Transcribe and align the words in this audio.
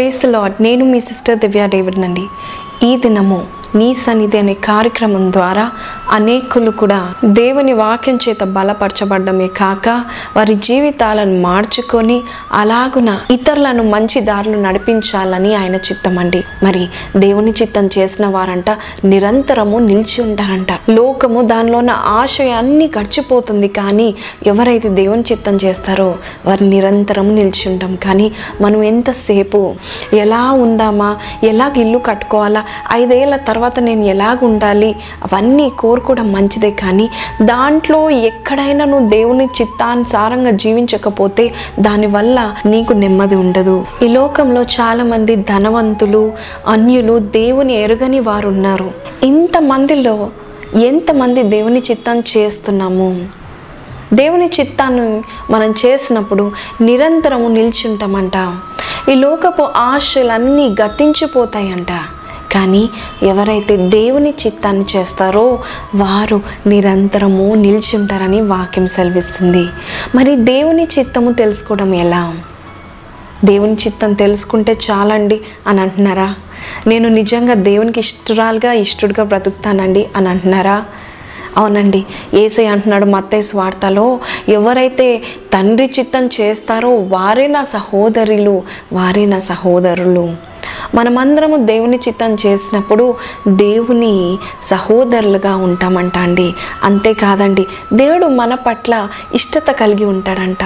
Praise 0.00 0.22
lord 0.26 0.54
నేను 0.62 0.82
మీ 0.90 0.98
sister 1.00 1.40
Divya 1.40 1.64
David 1.66 1.98
నండి 2.00 2.22
ఈ 2.82 2.90
దినము 2.96 3.38
నీ 3.74 3.94
సన్నిధి 3.94 4.38
అనే 4.38 4.54
కార్యక్రమం 4.54 5.32
ద్వారా 5.32 5.70
అనేకులు 6.10 6.70
కూడా 6.70 7.12
దేవుని 7.24 7.72
వాక్యం 7.72 8.18
చేత 8.28 8.42
బలపరచబడ్డమే 8.44 9.46
కాక 9.46 9.88
వారి 10.36 10.54
జీవితాలను 10.54 11.42
మార్చుకొని 11.42 12.22
అలాగున 12.52 13.18
ఇతరులను 13.30 13.90
మంచి 13.90 14.20
దారులు 14.20 14.62
నడిపించాలని 14.62 15.54
ఆయన 15.54 15.74
చిత్తం 15.74 16.18
అండి 16.18 16.44
మరి 16.62 16.88
దేవుని 17.16 17.50
చిత్తం 17.50 17.90
చేసిన 17.98 18.26
వారంట 18.26 18.70
నిరంతరము 19.04 19.78
నిలిచి 19.78 20.22
ఉంటారంట. 20.22 20.72
లోకము 20.90 21.42
దానిలో 21.42 21.78
ఉన్న 21.78 21.90
ఆశయాన్ని 21.90 22.90
గడిచిపోతుంది 22.98 23.68
కానీ 23.68 24.14
ఎవరైతే 24.46 24.88
దేవుని 24.88 25.24
చిత్తం 25.32 25.56
చేస్తారో 25.56 26.14
వారు 26.46 26.64
నిరంతరం 26.64 27.34
నిలిచి 27.34 27.72
ఉంటాం. 27.72 27.96
కానీ 27.96 28.32
మనం 28.60 28.82
ఎంతసేపు 28.82 29.74
ఎలా 30.14 30.52
ఉందామా 30.52 31.16
ఎలా 31.44 31.72
ఇల్లు 31.76 31.98
కట్టుకోవాలా 31.98 32.64
ఐదేళ్ళ 32.92 33.36
తర్వాత 33.36 33.59
తర్వాత 33.60 33.80
నేను 33.80 34.04
ఎలాగ 34.04 34.36
ఉండాలి 34.42 34.96
అవన్నీ 35.22 35.70
కోరుకోవడం 35.78 36.32
మంచిదే 36.32 36.70
కానీ 36.70 37.06
దాంట్లో 37.42 38.10
ఎక్కడైనా 38.10 38.84
నువ్వు 38.84 39.08
దేవుని 39.08 39.44
చిత్తానుసారంగా 39.44 40.50
జీవించకపోతే 40.50 41.44
దానివల్ల 41.80 42.54
నీకు 42.66 42.92
నెమ్మది 42.92 43.34
ఉండదు. 43.34 43.86
ఈ 44.02 44.08
లోకంలో 44.08 44.62
చాలామంది 44.62 45.36
ధనవంతులు 45.36 46.32
అన్యులు 46.68 47.18
దేవుని 47.18 47.74
ఎరుగని 47.82 48.20
వారు 48.20 48.48
ఉన్నారు 48.48 48.90
ఇంతమందిలో 49.22 50.16
ఎంతమంది 50.80 51.42
దేవుని 51.42 51.82
చిత్తం 51.90 52.20
చేస్తున్నాము? 52.20 53.10
దేవుని 54.14 54.46
చిత్తాన్ని 54.60 55.22
మనం 55.52 55.74
చేసినప్పుడు 55.86 56.52
నిరంతరము 56.80 57.48
నిల్చుంటామంట. 57.48 58.38
ఈ 59.10 59.14
లోకపు 59.14 59.62
ఆశలన్నీ 59.76 60.66
గతించిపోతాయంట. 60.82 61.92
కానీ 62.52 62.88
ఎవరైతే 63.22 63.76
దేవుని 63.76 64.30
చిత్తాన్ని 64.30 64.84
చేస్తారో 64.96 65.62
వారు 65.94 66.40
నిరంతరము 66.66 67.54
నిలిచి 67.54 67.96
ఉంటారని 67.96 68.40
వాక్యం 68.40 68.86
సెలవిస్తుంది. 68.86 69.68
మరి 70.14 70.36
దేవుని 70.36 70.88
చిత్తము 70.98 71.32
తెలుసుకోవడం 71.32 71.94
ఎలా? 71.94 72.34
దేవుని 73.44 73.74
చిత్తం 73.74 74.12
తెలుసుకుంటే 74.12 74.72
చాలండి 74.72 75.40
అని 75.66 75.80
అంటున్నారా? 75.80 76.34
నేను 76.86 77.08
నిజంగా 77.08 77.54
దేవునికి 77.54 78.00
ఇష్టరాలుగా 78.00 78.72
ఇష్టడుగా 78.72 79.24
బ్రతుకుతానండి 79.24 80.08
అని 80.16 80.28
అంటున్నారా? 80.28 80.84
అవునండి. 81.56 82.06
ఏసై 82.34 82.66
అంటున్నాడు 82.66 83.04
మత్తయ్య 83.04 83.42
స్వార్థలో 83.42 84.20
ఎవరైతే 84.48 85.22
తండ్రి 85.52 85.90
చిత్తం 85.98 86.26
చేస్తారో 86.40 86.94
వారే 86.94 87.46
నా 87.46 87.62
సహోదరులు 87.62 88.62
వారే 88.92 89.26
నా 89.26 89.38
సహోదరులు. 89.38 90.50
మనమందరము 90.94 91.56
దేవుని 91.56 91.96
చిత్తం 91.96 92.36
చేసినప్పుడు 92.46 93.14
దేవుని 93.48 94.38
సహోదరులుగా 94.62 95.56
ఉంటామంట 95.56 96.18
అండి 96.18 96.54
అంతేకాదండి 96.82 97.66
దేవుడు 97.92 98.26
మన 98.26 98.54
పట్ల 98.54 99.08
ఇష్టత 99.34 99.70
కలిగి 99.70 100.04
ఉంటాడంట. 100.04 100.58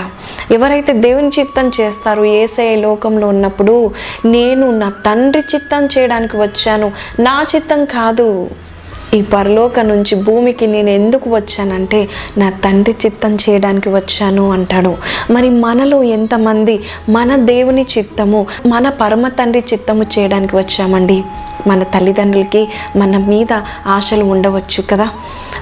ఎవరైతే 0.50 0.92
దేవుని 0.92 1.28
చిత్తం 1.28 1.70
చేస్తారో 1.80 2.24
ఏసఐ 2.24 2.76
లోకంలో 2.76 3.28
ఉన్నప్పుడు 3.28 3.90
నేను 4.24 4.78
నా 4.78 4.92
తండ్రి 5.06 5.42
చిత్తం 5.54 5.86
చేయడానికి 5.86 6.36
వచ్చాను 6.36 6.92
నా 7.20 7.46
చిత్తం 7.56 7.84
కాదు. 7.84 8.50
ఈ 9.14 9.22
పరలోక 9.22 9.80
నుంచి 9.80 10.14
భూమికి 10.14 10.66
నేను 10.66 10.90
ఎందుకు 10.90 11.34
వచ్చానంటే 11.34 12.08
నా 12.38 12.50
తండ్రి 12.50 12.94
చిత్తం 13.06 13.34
చేయడానికి 13.34 13.88
వచ్చాను 13.88 14.50
అంటాడు. 14.50 14.96
మరి 15.30 15.50
మనలో 15.50 16.02
ఎంతమంది 16.02 16.80
మన 17.08 17.36
దేవుని 17.36 17.86
చిత్తము 17.98 18.46
మన 18.66 18.88
పరమ 18.88 19.28
తండ్రి 19.28 19.64
చిత్తము 19.72 20.06
చేయడానికి 20.18 20.56
వచ్చామండి? 20.56 21.24
మన 21.66 21.82
తల్లిదండ్రులకి 21.82 22.68
మన 22.96 23.16
మీద 23.16 23.60
ఆశలు 23.86 24.24
ఉండవచ్చు 24.24 24.82
కదా? 24.90 25.08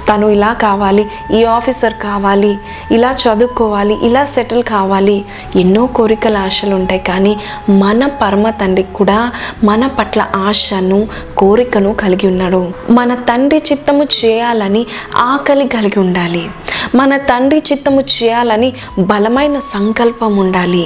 తను 0.09 0.27
ఇలా 0.29 0.53
కావాలి 0.53 1.07
ఈ 1.35 1.45
ఆఫీసర్ 1.45 1.93
కావాలి 1.93 2.59
ఇలా 2.91 3.13
చదువుకోవాలి 3.13 4.07
ఇలా 4.07 4.25
సెటిల్ 4.25 4.63
కావాలి. 4.63 5.25
ఎన్నో 5.57 5.87
కోరికల 5.87 6.37
ఆశలు 6.37 6.75
ఉంటాయి 6.75 7.01
కానీ 7.01 7.37
మన 7.71 8.07
పరమ 8.07 8.51
తండ్రి 8.51 8.87
కూడా 8.95 9.33
మన 9.65 9.87
పట్ల 9.87 10.27
ఆశను 10.37 11.09
కోరికను 11.39 11.95
కలిగి 11.95 12.27
ఉన్నాడు. 12.27 12.71
మన 12.91 13.15
తండ్రి 13.15 13.42
చిత్తము 13.51 14.07
చేయాలని 14.25 14.87
ఆకలి 15.17 15.69
కలిగి 15.69 16.01
ఉండాలి. 16.01 16.51
మన 16.95 17.17
తండ్రి 17.17 17.63
చిత్తము 17.73 18.01
చేయాలని 18.01 18.73
బలమైన 18.99 19.59
సంకల్పం 19.59 20.37
ఉండాలి. 20.37 20.85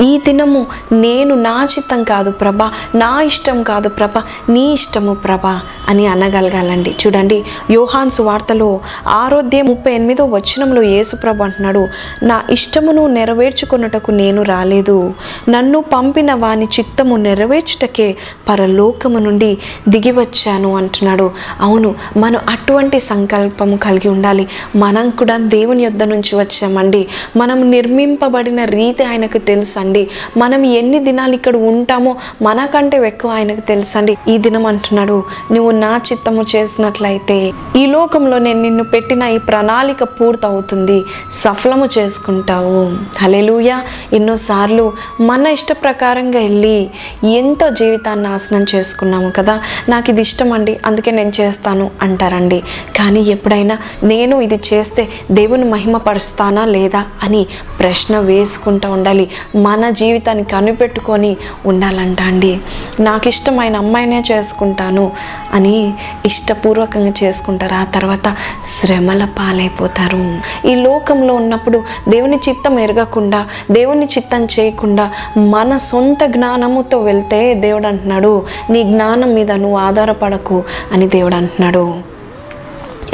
ఈ 0.00 0.10
దినము 0.26 0.66
నేను 0.92 1.34
నా 1.34 1.54
చిత్తం 1.72 2.04
కాదు 2.04 2.30
ప్రభ 2.30 2.62
నా 2.94 3.20
ఇష్టం 3.20 3.62
కాదు 3.62 3.88
ప్రభ 3.88 4.18
నీ 4.48 4.72
ఇష్టము 4.72 5.14
ప్రభ 5.14 5.46
అని 5.88 6.06
అనగలగాలండి. 6.06 6.90
చూడండి 7.00 7.38
యోహాన్స్ 7.70 8.20
వార్తలో 8.20 8.80
ఆరోగ్య 9.08 9.62
ముప్పై 9.62 9.92
ఎనిమిదో 9.92 10.24
వచనంలో 10.26 10.82
యేసుప్రభ 10.82 11.42
అంటున్నాడు 11.42 11.88
నా 12.22 12.42
ఇష్టమును 12.50 13.06
నెరవేర్చుకున్నటకు 13.06 14.10
నేను 14.10 14.42
రాలేదు. 14.42 15.14
నన్ను 15.48 15.80
పంపిన 15.80 16.34
వాని 16.34 16.68
చిత్తము 16.78 17.16
నెరవేర్చుటకే 17.16 18.16
పరలోకము 18.48 19.18
నుండి 19.18 19.58
దిగి 19.88 20.10
వచ్చాను 20.10 20.76
అంటున్నాడు. 20.76 21.30
అవును 21.60 21.79
మనం 22.16 22.40
అటువంటి 22.48 23.00
సంకల్పము 23.00 23.76
కలిగి 23.76 24.08
ఉండాలి. 24.08 24.48
మనం 24.76 25.10
కూడా 25.10 25.36
దేవుని 25.36 25.82
యొద్ద 25.82 26.02
నుంచి 26.02 26.36
వచ్చామండి. 26.38 27.08
మనం 27.36 27.70
నిర్మింపబడిన 27.70 28.64
రీతి 28.64 29.04
ఆయనకు 29.04 29.38
తెలుసండి. 29.38 30.08
మనం 30.36 30.64
ఎన్ని 30.64 30.98
దినాలు 30.98 31.32
ఇక్కడ 31.32 31.56
ఉంటామో 31.56 32.16
మనకంటే 32.42 32.96
ఎక్కువ 33.06 33.30
ఆయనకు 33.30 33.60
తెలుసండి. 33.60 34.16
ఈ 34.28 34.38
దినం 34.38 34.66
అంటున్నాడు 34.66 35.24
నువ్వు 35.52 35.70
నా 35.70 36.00
చిత్తము 36.12 36.44
చేసినట్లయితే 36.56 37.52
ఈ 37.76 37.86
లోకంలో 37.86 38.38
నేను 38.38 38.62
నిన్ను 38.62 38.84
పెట్టిన 38.84 39.22
ఈ 39.22 39.38
ప్రణాళిక 39.38 40.02
పూర్తవుతుంది. 40.02 41.04
సఫలము 41.32 41.88
చేసుకుంటావు. 41.98 42.92
హలెలుయ 43.22 43.72
ఎన్నోసార్లు 44.12 44.92
మన 45.20 45.46
ఇష్ట 45.46 45.72
ప్రకారంగా 45.72 46.38
వెళ్ళి 46.38 46.90
ఎంతో 47.24 47.70
జీవితాన్ని 47.70 48.24
నాశనం 48.24 48.64
చేసుకున్నాము 48.74 49.30
కదా. 49.36 49.60
నాకు 49.88 50.10
ఇది 50.10 50.20
ఇష్టం 50.20 50.52
అండి 50.52 50.78
అందుకే 50.86 51.10
నేను 51.10 51.32
చేస్తాను. 51.40 51.69
అంటారండి. 52.02 52.62
కానీ 52.96 53.20
ఎప్పుడైనా 53.20 53.78
నేను 54.02 54.40
ఇది 54.40 54.60
చేస్తే 54.74 55.08
దేవుని 55.30 55.64
మహిమపరుస్తానా 55.64 56.64
లేదా 56.64 57.04
అని 57.22 57.46
ప్రశ్న 57.80 58.18
వేసుకుంటూ 58.18 58.90
ఉండాలి. 58.90 59.30
మన 59.56 59.90
జీవితాన్ని 59.90 60.44
కనిపెట్టుకొని 60.44 61.36
ఉండాలంట 61.66 62.22
అండి. 62.22 62.60
నాకు 63.00 63.28
ఇష్టమైన 63.28 63.76
అమ్మాయినే 63.76 64.22
చేసుకుంటాను 64.32 65.12
అని 65.52 65.94
ఇష్టపూర్వకంగా 66.24 67.12
చేసుకుంటారు. 67.24 67.74
ఆ 67.74 67.84
తర్వాత 67.84 68.36
శ్రమల 68.66 69.24
పాలైపోతారు. 69.24 70.38
ఈ 70.66 70.74
లోకంలో 70.74 71.34
ఉన్నప్పుడు 71.34 71.82
దేవుని 72.08 72.36
చిత్తం 72.48 72.78
ఎరగకుండా 72.78 73.46
దేవుని 73.70 74.06
చిత్తం 74.06 74.44
చేయకుండా 74.44 75.10
మన 75.36 75.76
సొంత 75.76 76.24
జ్ఞానముతో 76.24 76.98
వెళ్తే 76.98 77.54
దేవుడు 77.54 77.86
అంటున్నాడు 77.86 78.42
నీ 78.70 78.82
జ్ఞానం 78.82 79.34
మీద 79.34 79.52
నువ్వు 79.52 79.76
ఆధారపడకు 79.76 80.64
అని 80.92 81.08
దేవుడు 81.08 81.34
అంటున్నాడు. 81.34 81.59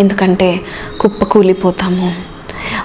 ఎందుకంటే 0.00 0.60
కుప్పకూలిపోతాము. 1.00 2.14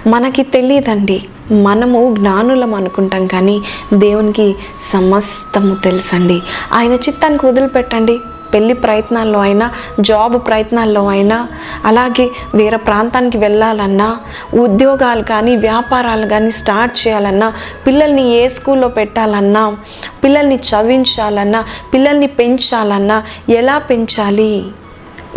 మనకి 0.08 0.44
తెలియదండి 0.44 1.24
మనము 1.52 2.16
జ్ఞానులం 2.16 2.74
అనుకుంటాం 2.74 3.28
కానీ 3.28 3.62
దేవునికి 3.94 4.56
సమస్తము 4.82 5.76
తెలుసండి. 5.76 6.42
ఆయన 6.74 6.94
చిత్తానికి 6.94 7.46
వదిలిపెట్టండి. 7.46 8.18
పెళ్ళి 8.54 8.74
ప్రయత్నాల్లో 8.74 9.40
అయినా 9.40 9.72
జాబ్ 10.00 10.48
ప్రయత్నాల్లో 10.48 11.08
అయినా 11.08 11.48
అలాగే 11.86 12.30
వేరే 12.56 12.78
ప్రాంతానికి 12.78 13.38
వెళ్ళాలన్నా 13.38 14.18
ఉద్యోగాలు 14.60 15.24
కానీ 15.24 15.56
వ్యాపారాలు 15.56 16.26
కానీ 16.28 16.52
స్టార్ట్ 16.52 17.08
చేయాలన్నా 17.08 17.54
పిల్లల్ని 17.88 18.24
ఏ 18.32 18.48
స్కూల్లో 18.48 18.88
పెట్టాలన్నా 18.88 19.78
పిల్లల్ని 20.24 20.56
చదివించాలన్నా 20.56 21.64
పిల్లల్ని 21.94 22.28
పెంచాలన్నా 22.28 23.24
ఎలా 23.50 23.78
పెంచాలి? 23.78 24.66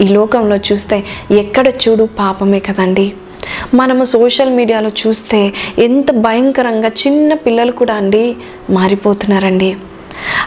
ఈ 0.00 0.08
లోకంలో 0.08 0.56
చూస్తే 0.56 1.04
ఎక్కడ 1.30 1.68
చూడు 1.68 2.04
పాపమే 2.18 2.60
కదండి. 2.60 3.14
మనము 3.74 4.04
సోషల్ 4.04 4.56
మీడియాలో 4.56 4.90
చూస్తే 5.06 5.52
ఎంత 5.78 6.12
భయంకరంగా 6.12 6.88
చిన్న 6.88 7.34
పిల్లలు 7.34 7.72
కూడా 7.72 7.94
అండి 7.94 8.36
మారిపోతున్నారండి. 8.70 9.76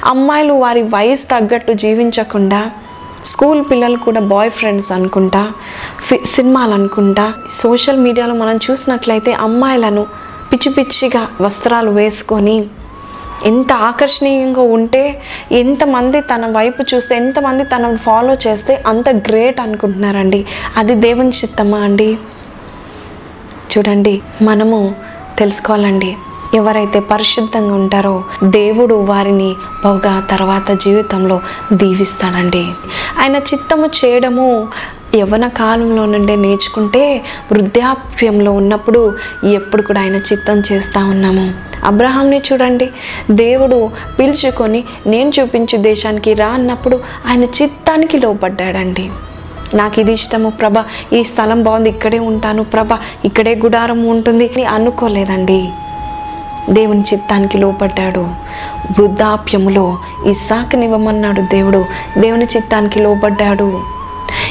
అమ్మాయిలు 0.05 0.53
వారి 0.53 0.83
వయసు 0.83 1.25
తగ్గట్టు 1.25 1.73
జీవించకుండా 1.73 2.71
స్కూల్ 3.25 3.61
పిల్లలు 3.71 3.97
కూడా 3.97 4.21
బాయ్ 4.21 4.51
ఫ్రెండ్స్ 4.51 4.91
అనుకుంటా 4.91 5.51
ఫి 6.07 6.17
సినిమాలు 6.25 6.73
అనుకుంటా 6.73 7.33
సోషల్ 7.53 7.97
మీడియాలో 7.97 8.33
మనం 8.33 8.55
చూసినట్లయితే 8.55 9.33
అమ్మాయిలను 9.33 10.05
పిచ్చి 10.51 10.69
పిచ్చిగా 10.69 11.27
వస్త్రాలు 11.41 11.91
వేసుకొని 11.91 12.57
ఎంత 13.45 13.73
ఆకర్షణీయంగా 13.73 14.61
ఉంటే 14.61 15.21
ఎంతమంది 15.51 16.21
తన 16.21 16.45
వైపు 16.45 16.95
చూస్తే 16.95 17.15
ఎంతమంది 17.15 17.63
తనను 17.63 17.97
ఫాలో 17.97 18.33
చేస్తే 18.33 18.83
అంత 18.87 19.09
గ్రేట్ 19.09 19.61
అనుకుంటున్నారండి. 19.61 20.45
అది 20.77 20.95
దేవుని 20.95 21.29
చిత్తమా 21.29 21.77
అండి? 21.77 22.17
చూడండి 23.77 24.21
మనము 24.41 24.95
తెలుసుకోవాలండి 25.37 26.17
ఎవరైతే 26.53 26.99
పరిశుద్ధంగా 26.99 27.75
ఉంటారో 27.75 28.23
దేవుడు 28.43 28.95
వారిని 28.95 29.55
బహుగా 29.85 30.19
తర్వాత 30.19 30.71
జీవితంలో 30.71 31.41
దీవిస్తాడండి. 31.73 32.65
ఆయన 33.19 33.35
చిత్తము 33.35 33.85
చేయడము 33.85 34.67
యవ్వన 35.15 35.47
కాలంలో 35.47 36.05
నుండే 36.05 36.35
నేర్చుకుంటే 36.35 37.23
వృద్ధాప్యంలో 37.51 38.51
ఉన్నప్పుడు 38.51 39.15
ఎప్పుడు 39.53 39.81
కూడా 39.81 40.01
ఆయన 40.01 40.15
చిత్తం 40.15 40.63
చేస్తూ 40.71 41.05
ఉన్నాము. 41.05 41.53
అబ్రహాంని 41.83 42.37
చూడండి. 42.37 42.89
దేవుడు 43.31 43.91
పిలుచుకొని 44.19 44.83
నేను 45.07 45.31
చూపించు 45.39 45.77
దేశానికి 45.77 46.33
రా 46.33 46.47
అన్నప్పుడు 46.47 46.99
ఆయన 47.27 47.43
చిత్తానికి 47.43 48.17
లోపడ్డాడండి 48.17 49.09
నాకు 49.73 49.99
ఇది 49.99 50.13
ఇష్టము 50.13 50.49
ప్రభ. 50.49 50.73
ఈ 51.13 51.23
స్థలం 51.23 51.63
బాగుంది. 51.63 51.89
ఇక్కడే 51.89 52.19
ఉంటాను 52.19 52.63
ప్రభ. 52.63 52.87
ఇక్కడే 53.25 53.55
గుడారం 53.55 54.05
ఉంటుంది. 54.05 54.47
అని 54.47 54.65
అనుకోలేదండి. 54.65 55.69
దేవుని 56.69 57.01
చిత్తానికి 57.01 57.57
లోపడ్డాడు 57.57 58.19
వృద్ధాప్యములో 58.99 59.97
ఇస్సాకునివ్వమన్నాడు 60.25 61.41
దేవుడు. 61.41 61.85
దేవుని 62.17 62.45
చిత్తానికి 62.45 62.99
లోపడ్డాడు 62.99 63.96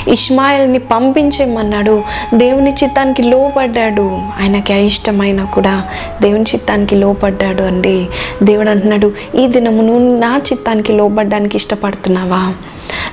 ఇష్మాయిల్ని 0.08 0.78
పంపించేమన్నాడు 0.78 2.02
దేవుని 2.34 2.74
చిత్తానికి 2.84 3.22
లోపడ్డాడు 3.22 4.18
ఆయనకి 4.40 4.72
అయిష్టమైన 4.72 5.44
కూడా 5.44 5.82
దేవుని 6.22 6.42
చిత్తానికి 6.42 6.94
లోపడ్డాడు 6.94 7.62
అండి. 7.62 8.08
దేవుడు 8.42 8.70
అంటున్నాడు 8.70 9.12
ఈ 9.34 9.46
దినము 9.46 9.82
నువ్వు 9.82 10.16
నా 10.16 10.40
చిత్తానికి 10.52 10.92
లోపడ్డానికి 10.92 11.56
ఇష్టపడుతున్నావా? 11.56 12.54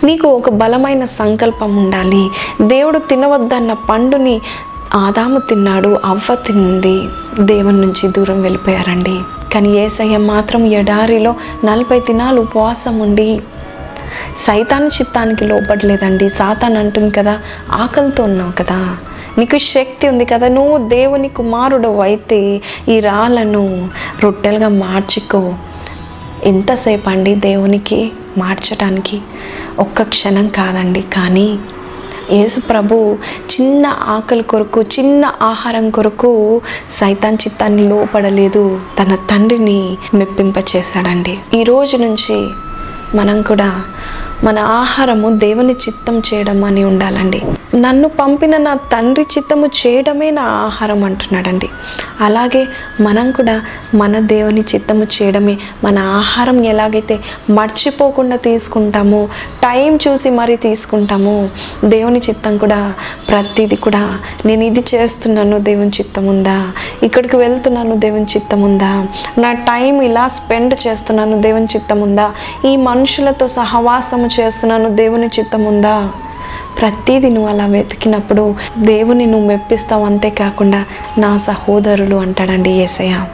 నీకు 0.04 0.28
ఒక 0.28 0.50
బలమైన 0.50 1.06
సంకల్పం 1.06 1.78
ఉండాలి. 1.78 2.28
దేవుడు 2.62 3.00
తినవద్దన్న 3.00 3.74
పండుని 3.74 4.42
ఆదాము 4.94 5.40
తిన్నాడు 5.40 6.00
అవ్వ 6.06 6.36
తింది. 6.36 7.02
దేవుని 7.40 7.82
నుంచి 7.82 8.10
దూరం 8.12 8.42
వెళ్ళిపోయారండి. 8.42 9.20
కానీ 9.54 9.70
ఏసయ్య 9.70 10.18
మాత్రం 10.18 10.66
ఎడారిలో 10.66 11.36
నలభై 11.66 12.00
దినాలు 12.00 12.42
ఉపవాసం 12.42 13.00
ఉండి 13.00 13.42
సైతాన్ 14.38 14.86
చిత్తానికి 14.86 15.46
లోపడలేదండి 15.46 16.30
సాతాన్ 16.30 16.78
అంటుంది 16.78 17.12
కదా 17.12 17.40
ఆకలితో 17.72 18.24
ఉన్నావు 18.24 18.52
కదా. 18.52 18.98
నీకు 19.38 19.58
శక్తి 19.58 20.08
ఉంది 20.08 20.26
కదా 20.26 20.48
నువ్వు 20.48 20.90
దేవుని 20.90 21.30
కుమారుడు 21.30 22.00
అయితే 22.00 22.62
ఈ 22.90 23.00
రాళ్ళను 23.00 23.90
రొట్టెలుగా 24.24 24.68
మార్చుకో. 24.68 25.54
ఎంతసేపు 26.44 27.10
అండి 27.10 27.36
దేవునికి 27.36 28.12
మార్చడానికి 28.38 29.22
ఒక్క 29.80 30.02
క్షణం 30.02 30.48
కాదండి. 30.48 31.02
కానీ 31.02 31.60
యేసు 32.32 32.60
ప్రభు 32.60 33.18
చిన్న 33.52 33.86
ఆకలి 33.88 34.44
కొరకు 34.44 34.82
చిన్న 34.82 35.32
ఆహారం 35.42 35.90
కొరకు 35.90 36.62
సైతాన్ 36.90 37.36
చిత్తాన్ని 37.36 37.90
లోపడలేదు. 37.90 38.80
తన 39.00 39.16
తండ్రిని 39.16 39.98
మెప్పింపచేశాడండి. 40.14 41.38
ఈ 41.54 41.64
రోజు 41.64 41.98
నుంచి 41.98 42.48
మనం 43.16 43.42
కూడా 43.42 43.70
మన 44.44 44.60
ఆహారము 44.60 45.30
దేవుని 45.38 45.74
చిత్తం 45.74 46.20
చేయడం 46.20 46.64
అని 46.64 46.84
ఉండాలండి. 46.84 47.42
నన్ను 47.76 48.08
పంపిన 48.10 48.58
నా 48.58 48.74
తండ్రి 48.74 49.26
చిత్తము 49.38 49.66
చేయడమే 49.66 50.32
నా 50.32 50.42
ఆహారం 50.42 51.04
అంటున్నాడండి. 51.04 51.70
అలాగే 52.22 52.68
మనం 53.02 53.32
కూడా 53.32 53.62
మన 53.94 54.20
దేవుని 54.20 54.62
చిత్తము 54.62 55.04
చేయడమే 55.04 55.58
మన 55.84 56.00
ఆహారం 56.00 56.66
ఎలాగైతే 56.66 57.20
మర్చిపోకుండా 57.50 58.36
తీసుకుంటామో 58.36 59.26
టైం 59.64 60.00
చూసి 60.08 60.30
మరీ 60.30 60.56
తీసుకుంటామో 60.56 61.50
దేవుని 61.86 62.20
చిత్తం 62.20 62.58
కూడా 62.58 62.94
ప్రతిదీ 63.30 63.76
కూడా 63.76 64.18
నేను 64.46 64.64
ఇది 64.64 64.86
చేస్తున్నాను 64.96 65.58
దేవుని 65.58 65.90
చిత్తం 65.90 66.28
ఉందా? 66.28 66.72
ఇక్కడికి 67.04 67.36
వెళ్తున్నాను 67.36 67.96
దేవుని 67.96 68.26
చిత్తం 68.26 68.62
ఉందా? 68.62 69.06
నా 69.38 69.54
టైం 69.54 70.02
ఇలా 70.02 70.28
స్పెండ్ 70.28 70.88
చేస్తున్నాను 70.88 71.42
దేవుని 71.42 71.66
చిత్తం 71.66 72.02
ఉందా? 72.02 72.32
ఈ 72.66 72.76
మనుషులతో 72.76 73.48
సహవాసము 73.48 74.30
చేస్తున్నాను 74.40 74.90
దేవుని 74.90 75.26
చిత్తం 75.26 75.64
ఉందా? 75.64 76.12
ప్రతిదీ 76.80 77.30
నువ్వు 77.30 77.50
అలా 77.50 77.66
వెతికినప్పుడు 77.66 78.56
దేవుని 78.78 79.26
నువ్వు 79.26 79.48
మెప్పిస్తావు 79.48 80.06
అంతేకాకుండా 80.06 80.86
నా 81.18 81.38
సహోదరులు 81.38 82.16
అంటాడండి 82.16 82.70
ఏసయ్య. 82.70 83.26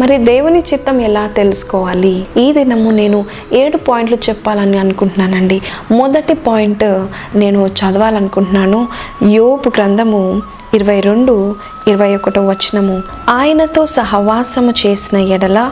మరి 0.00 0.16
దేవుని 0.18 0.58
చిత్తం 0.58 1.00
ఎలా 1.00 1.26
తెలుసుకోవాలి? 1.26 2.26
ఈ 2.36 2.52
దినము 2.52 2.90
నేను 2.90 3.24
ఏడు 3.52 3.76
పాయింట్లు 3.76 4.16
చెప్పాలని 4.28 4.78
అనుకుంటున్నానండి. 4.78 5.60
మొదటి 5.90 6.34
పాయింట్ 6.34 7.06
నేను 7.34 7.66
చదవాలనుకుంటున్నాను. 7.66 8.88
యోపు 9.30 9.68
గ్రంథము 9.68 10.42
ఇరవై 10.74 11.00
రెండు 11.00 11.56
ఇరవై 11.88 12.14
ఒకటో 12.14 12.46
వచనము. 12.46 13.02
ఆయనతో 13.28 13.86
సహవాసము 13.86 14.74
చేసిన 14.86 15.18
ఎడల 15.18 15.70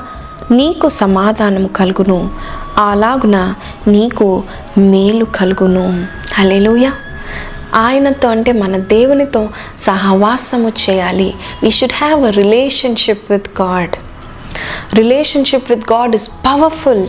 నీకు 0.51 0.89
సమాధానము 0.89 1.69
కలుగును. 1.69 2.31
అలాగున 2.79 3.55
నీకు 3.89 4.43
మేలు 4.79 5.25
కలుగును. 5.25 6.07
హల్లెలూయా. 6.35 6.93
ఆయనతో 7.75 8.29
అంటే 8.29 8.53
మన 8.53 8.77
దేవునితో 8.77 9.49
సహవాసము 9.79 10.69
చేయాలి. 10.69 11.35
We 11.63 11.71
should 11.71 11.93
have 11.93 12.25
a 12.25 12.31
relationship 12.31 13.33
with 13.33 13.63
God 13.63 13.97
relationship 14.95 15.71
with 15.71 15.93
God 15.93 16.15
is 16.15 16.31
powerful 16.31 17.07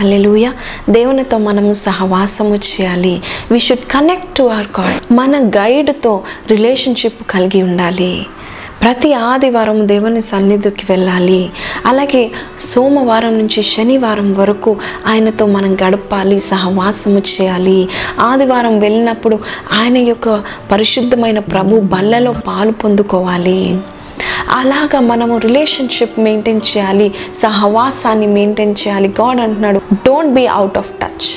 hallelujah 0.00 0.50
దేవునితో 0.90 1.38
మనము 1.38 1.72
సహవాసము 1.72 2.54
చేయాలి. 2.54 3.22
We 3.52 3.60
should 3.60 3.78
connect 3.78 4.36
to 4.36 4.42
our 4.42 4.80
God 4.80 5.12
మన 5.12 5.48
గైడ్తో 5.48 6.22
రిలేషన్షిప్ 6.50 7.30
కలిగి 7.30 7.62
ఉండాలి. 7.62 8.26
ప్రతి 8.82 9.14
ఆదివారం 9.14 9.88
దేవుని 9.88 10.20
సన్నిధికి 10.20 10.86
వెళ్ళాలి. 10.90 11.50
అలాగే 11.86 12.32
సోమవారం 12.58 13.38
నుంచి 13.38 13.62
శనివారం 13.62 14.34
వరకు 14.34 14.76
ఆయనతో 15.06 15.46
మనం 15.46 15.74
గడపాలి 15.74 16.40
సహవాసము 16.40 17.18
చేయాలి. 17.18 17.88
ఆదివారం 18.20 18.78
వెళ్ళినప్పుడు 18.78 19.38
ఆయన 19.72 19.96
యొక్క 19.96 20.42
పరిశుద్ధమైన 20.70 21.38
ప్రభు 21.38 21.80
బల్లలో 21.80 22.32
పాలు 22.32 22.72
పొందుకోవాలి. 22.72 23.78
అలాగా 24.50 25.00
మనము 25.00 25.38
రిలేషన్షిప్ 25.38 26.20
మెయింటైన్ 26.20 26.60
చేయాలి 26.76 27.14
సహవాసాన్ని 27.34 28.26
మెయింటైన్ 28.26 28.70
చేయాలి. 28.70 29.08
గాడ్ 29.08 29.40
అంటున్నాడు 29.40 29.80
don't 29.94 30.34
be 30.34 30.46
out 30.46 30.78
of 30.78 30.90
touch 31.02 31.30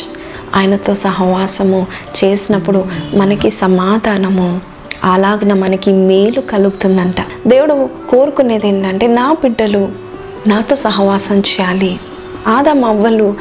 ఆయనతో 0.56 0.94
సహవాసము 0.94 1.88
చేసినప్పుడు 2.24 2.86
మనకి 3.14 3.50
సమాధానము. 3.50 4.73
అలాగన 5.04 5.54
మనకి 5.54 5.94
మేలు 5.94 6.42
కలుగుతుందంట. 6.42 7.16
దేవుడు 7.48 7.90
కోరుకునేది 8.10 8.68
ఏంటంటే 8.68 9.08
నా 9.08 9.34
బిడ్డలు 9.34 9.90
నాతో 10.48 10.76
సహవాసం 10.76 11.36
చేయాలి. 11.36 12.00
ఆదాం 12.48 12.84
అవ్వలు 12.84 13.34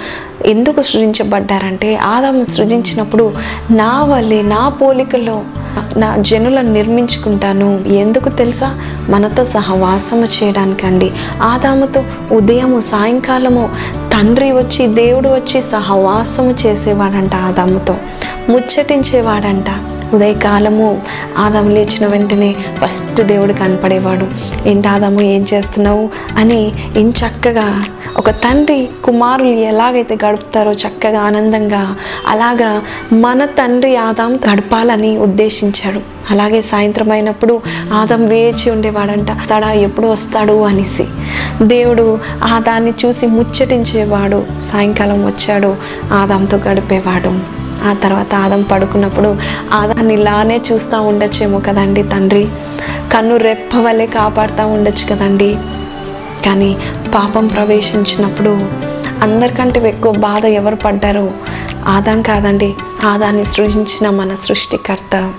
ఎందుకు 0.46 0.82
సృజించబడ్డారంటే 0.82 1.96
ఆదాము 1.96 2.44
సృజించినప్పుడు 2.44 3.32
నా 3.70 4.04
వల్లే 4.04 4.42
నా 4.42 4.68
పోలికలో 4.68 5.42
నా 5.96 6.16
జనులను 6.16 6.72
నిర్మించుకుంటాను. 6.72 7.84
ఎందుకు 7.86 8.28
తెలుసా? 8.28 8.80
మనతో 9.08 9.44
సహవాసము 9.44 10.24
చేయడానికండి. 10.24 11.10
ఆదాముతో 11.42 12.04
ఉదయము 12.32 12.80
సాయంకాలము 12.80 13.70
తండ్రి 14.12 14.52
వచ్చి 14.52 14.86
దేవుడు 14.86 15.28
వచ్చి 15.28 15.62
సహవాసము 15.62 16.54
చేసేవాడంట 16.66 17.34
ఆదాముతో. 17.34 17.96
ముచ్చటించేవాడంట. 18.48 19.91
ఉదయకాలము 20.12 21.02
ఆదాము 21.38 21.68
లేచిన 21.70 22.06
వెంటనే 22.06 22.54
ఫస్ట్ 22.84 23.22
దేవుడు 23.22 23.52
కనపడేవాడు. 23.52 24.26
ఏంటి 24.68 24.88
ఆదాము 24.88 25.22
ఏం 25.22 25.44
చేస్తున్నావు? 25.54 26.08
అని 26.36 26.72
ఏం 26.96 27.10
చక్కగా 27.10 27.84
ఒక 28.16 28.30
తండ్రి 28.30 28.88
కుమారులు 29.04 29.48
ఎలాగైతే 29.48 30.18
గడుపుతారో 30.26 30.72
చక్కగా 30.72 31.20
ఆనందంగా 31.20 31.96
అలాగా 32.26 32.82
మన 33.12 33.44
తండ్రి 33.44 33.96
ఆదాం 33.96 34.36
గడపాలని 34.36 35.18
ఉద్దేశించాడు. 35.18 36.00
అలాగే 36.30 36.62
సాయంత్రం 36.62 37.12
అయినప్పుడు 37.12 37.62
ఆదాం 37.92 38.26
వేచి 38.26 38.70
ఉండేవాడంట 38.70 39.28
తడా 39.50 39.72
ఎప్పుడు 39.72 40.06
వస్తాడు? 40.06 40.62
అనేసి. 40.62 41.04
దేవుడు 41.62 42.18
ఆదాన్ని 42.44 42.94
చూసి 43.06 43.26
ముచ్చటించేవాడు. 43.26 44.44
సాయంకాలం 44.60 45.26
వచ్చాడు 45.26 45.76
ఆదాంతో 46.12 46.56
గడిపేవాడు. 46.56 47.61
ఆ 47.82 47.92
తర్వాత 47.92 48.34
ఆదం 48.34 48.62
పడుకున్నప్పుడు 48.62 49.36
ఆదాన్ని 49.72 50.14
ఇలానే 50.14 50.60
చూస్తూ 50.72 51.02
ఉండొచ్చేమో 51.02 51.58
కదండి 51.58 52.02
తండ్రి. 52.02 52.48
కన్ను 53.12 53.36
రెప్ప 53.36 53.76
వలె 53.76 54.06
కాపాడుతూ 54.06 54.66
ఉండొచ్చు 54.66 55.14
కదండి. 55.14 55.58
కానీ 56.46 56.76
పాపం 57.14 57.46
ప్రవేశించినప్పుడు 57.46 58.50
అందరికంటే 59.22 59.88
ఎక్కువ 59.88 60.12
బాధ 60.12 60.46
ఎవరు 60.46 60.76
పడ్డారో? 60.76 61.30
ఆదాం 61.86 62.22
కాదండి. 62.22 62.74
ఆదాన్ని 63.04 63.44
సృజించిన 63.44 64.10
మన 64.10 64.34
సృష్టికర్త. 64.34 65.32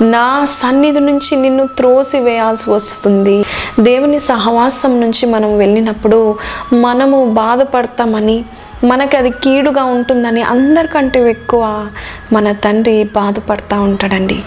నా 0.00 0.44
సన్నిధి 0.44 1.00
నుంచి 1.00 1.36
నిన్ను 1.36 1.66
త్రోసి 1.66 2.18
వేయాల్సి 2.18 2.70
వస్తుంది. 2.70 3.44
దేవుని 3.80 4.18
సహవాసం 4.18 5.00
నుంచి 5.00 5.26
మనం 5.26 5.58
వెళ్ళినప్పుడు 5.58 6.36
మనము 6.72 7.24
బాధపడతామని 7.24 8.44
మనకి 8.84 9.16
అది 9.16 9.30
కీడుగా 9.30 9.84
ఉంటుందని 9.84 10.42
అందరికంటే 10.42 11.30
ఎక్కువ 11.30 11.88
మన 12.32 12.52
తండ్రి 12.52 13.04
బాధపడతా 13.04 13.80
ఉంటాడండి. 13.80 14.38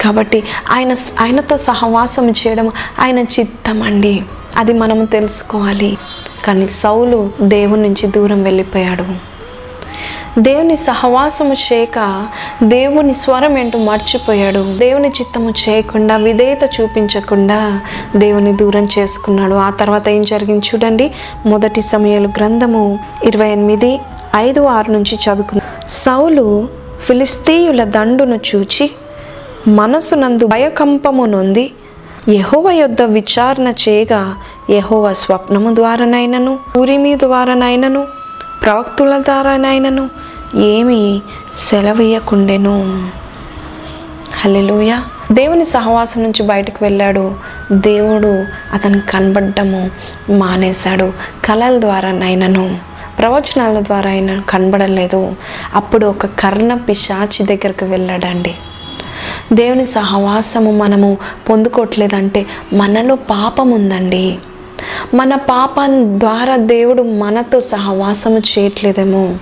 కాబట్టి 0.00 0.44
ఆయన 0.70 0.94
ఆయనతో 1.20 1.56
సహవాసం 1.56 2.30
చేయడం 2.30 2.72
ఆయన 2.98 3.18
చిత్తం 3.18 3.82
అండి 3.82 4.22
అది 4.56 4.72
మనము 4.72 5.06
తెలుసుకోవాలి. 5.06 5.98
కానీ 6.44 6.66
సౌలు 6.66 7.32
దేవుని 7.42 7.82
నుంచి 7.82 8.06
దూరం 8.06 8.42
వెళ్ళిపోయాడు. 8.42 9.06
దేవుని 10.38 10.76
సహవాసము 10.76 11.54
చేయక 11.54 12.26
దేవుని 12.62 13.14
స్వరం 13.14 13.58
ఏంటో 13.58 13.78
మర్చిపోయాడు. 13.78 14.74
దేవుని 14.78 15.08
చిత్తము 15.08 15.50
చేయకుండా 15.50 16.16
విధేయత 16.16 16.80
చూపించకుండా 16.80 17.80
దేవుని 18.16 18.56
దూరం 18.56 18.86
చేసుకున్నాడు. 18.98 19.54
ఆ 19.54 19.70
తర్వాత 19.70 20.08
ఏం 20.08 20.22
జరిగింది 20.22 20.66
చూడండి. 20.66 21.10
మొదటి 21.46 21.82
సమయాలు 21.82 22.28
గ్రంథము 22.28 22.98
ఇరవై 23.24 23.48
ఎనిమిది 23.48 24.00
ఐదు 24.36 24.60
ఆరు 24.60 24.92
నుంచి 24.92 25.14
చదువుకుంది. 25.14 25.62
సౌలు 25.88 26.68
ఫిలిస్తీయుల 27.06 27.84
దండును 27.84 28.40
చూచి 28.54 28.90
మనసునందు 29.68 30.46
భయకంపము 30.46 31.24
నొంది 31.24 31.72
యహోవ 32.28 32.70
యొద్ద 32.70 33.02
విచారణ 33.02 33.68
చేయగా 33.68 34.34
యహోవ 34.70 35.12
స్వప్నము 35.12 35.74
ద్వారానైనను 35.74 36.58
ఊరిమి 36.78 37.14
ద్వారానైనను 37.14 38.06
ప్రవక్తుల 38.62 39.18
ద్వారానైనను 39.18 40.10
ఏమి 40.56 41.22
సెలవీయకుండెను. 41.56 43.08
హలెలూయ 44.40 44.96
దేవుని 45.32 45.64
సహవాసం 45.64 46.22
నుంచి 46.22 46.42
బయటకు 46.42 46.78
వెళ్ళాడు. 46.82 47.34
దేవుడు 47.72 48.44
అతను 48.72 49.02
కనబడ్డము 49.10 49.90
మానేశాడు. 50.30 51.12
కళల 51.44 51.80
ద్వారా 51.80 52.10
నైనను 52.10 52.78
ప్రవచనాల 53.18 53.80
ద్వారా 53.80 54.10
ఆయన 54.10 54.40
కనబడలేదు. 54.48 55.36
అప్పుడు 55.74 56.06
ఒక 56.06 56.26
కర్ణ 56.26 56.74
పిశాచి 56.74 57.46
దగ్గరికి 57.46 57.84
వెళ్ళాడండి. 57.84 58.54
దేవుని 59.52 59.86
సహవాసము 59.86 60.72
మనము 60.72 61.18
పొందుకోవట్లేదంటే 61.50 62.46
మనలో 62.72 63.14
పాపం 63.14 63.70
ఉందండి. 63.70 64.38
మన 65.14 65.34
పాపం 65.34 66.20
ద్వారా 66.20 66.56
దేవుడు 66.56 67.02
మనతో 67.02 67.60
సహవాసము 67.60 68.38
చేయట్లేదేమో. 68.38 69.34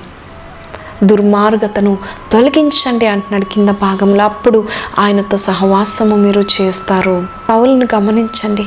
దుర్మార్గతను 1.05 1.99
తొలగించండి 2.33 3.07
అంటున్నాడు 3.07 3.45
కింద 3.45 3.69
భాగంలో. 3.69 4.25
అప్పుడు 4.25 4.69
ఆయనతో 4.99 5.37
సహవాసము 5.37 6.17
మీరు 6.17 6.45
చేస్తారు. 6.61 7.27
సౌలను 7.49 7.87
గమనించండి. 7.95 8.67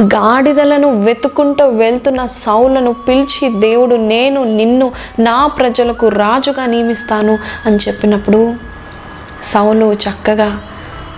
గాడిదలను 0.00 1.04
వెతుకుంటూ 1.04 1.68
వెళ్తున్న 1.68 2.26
సౌలను 2.26 2.92
పిలిచి 2.92 3.48
దేవుడు 3.60 3.96
నేను 3.96 4.44
నిన్ను 4.44 4.92
నా 5.18 5.46
ప్రజలకు 5.46 6.08
రాజుగా 6.08 6.66
నియమిస్తాను 6.66 7.38
అని 7.66 7.76
చెప్పినప్పుడు 7.76 8.54
సౌలు 9.42 9.92
చక్కగా 9.92 10.60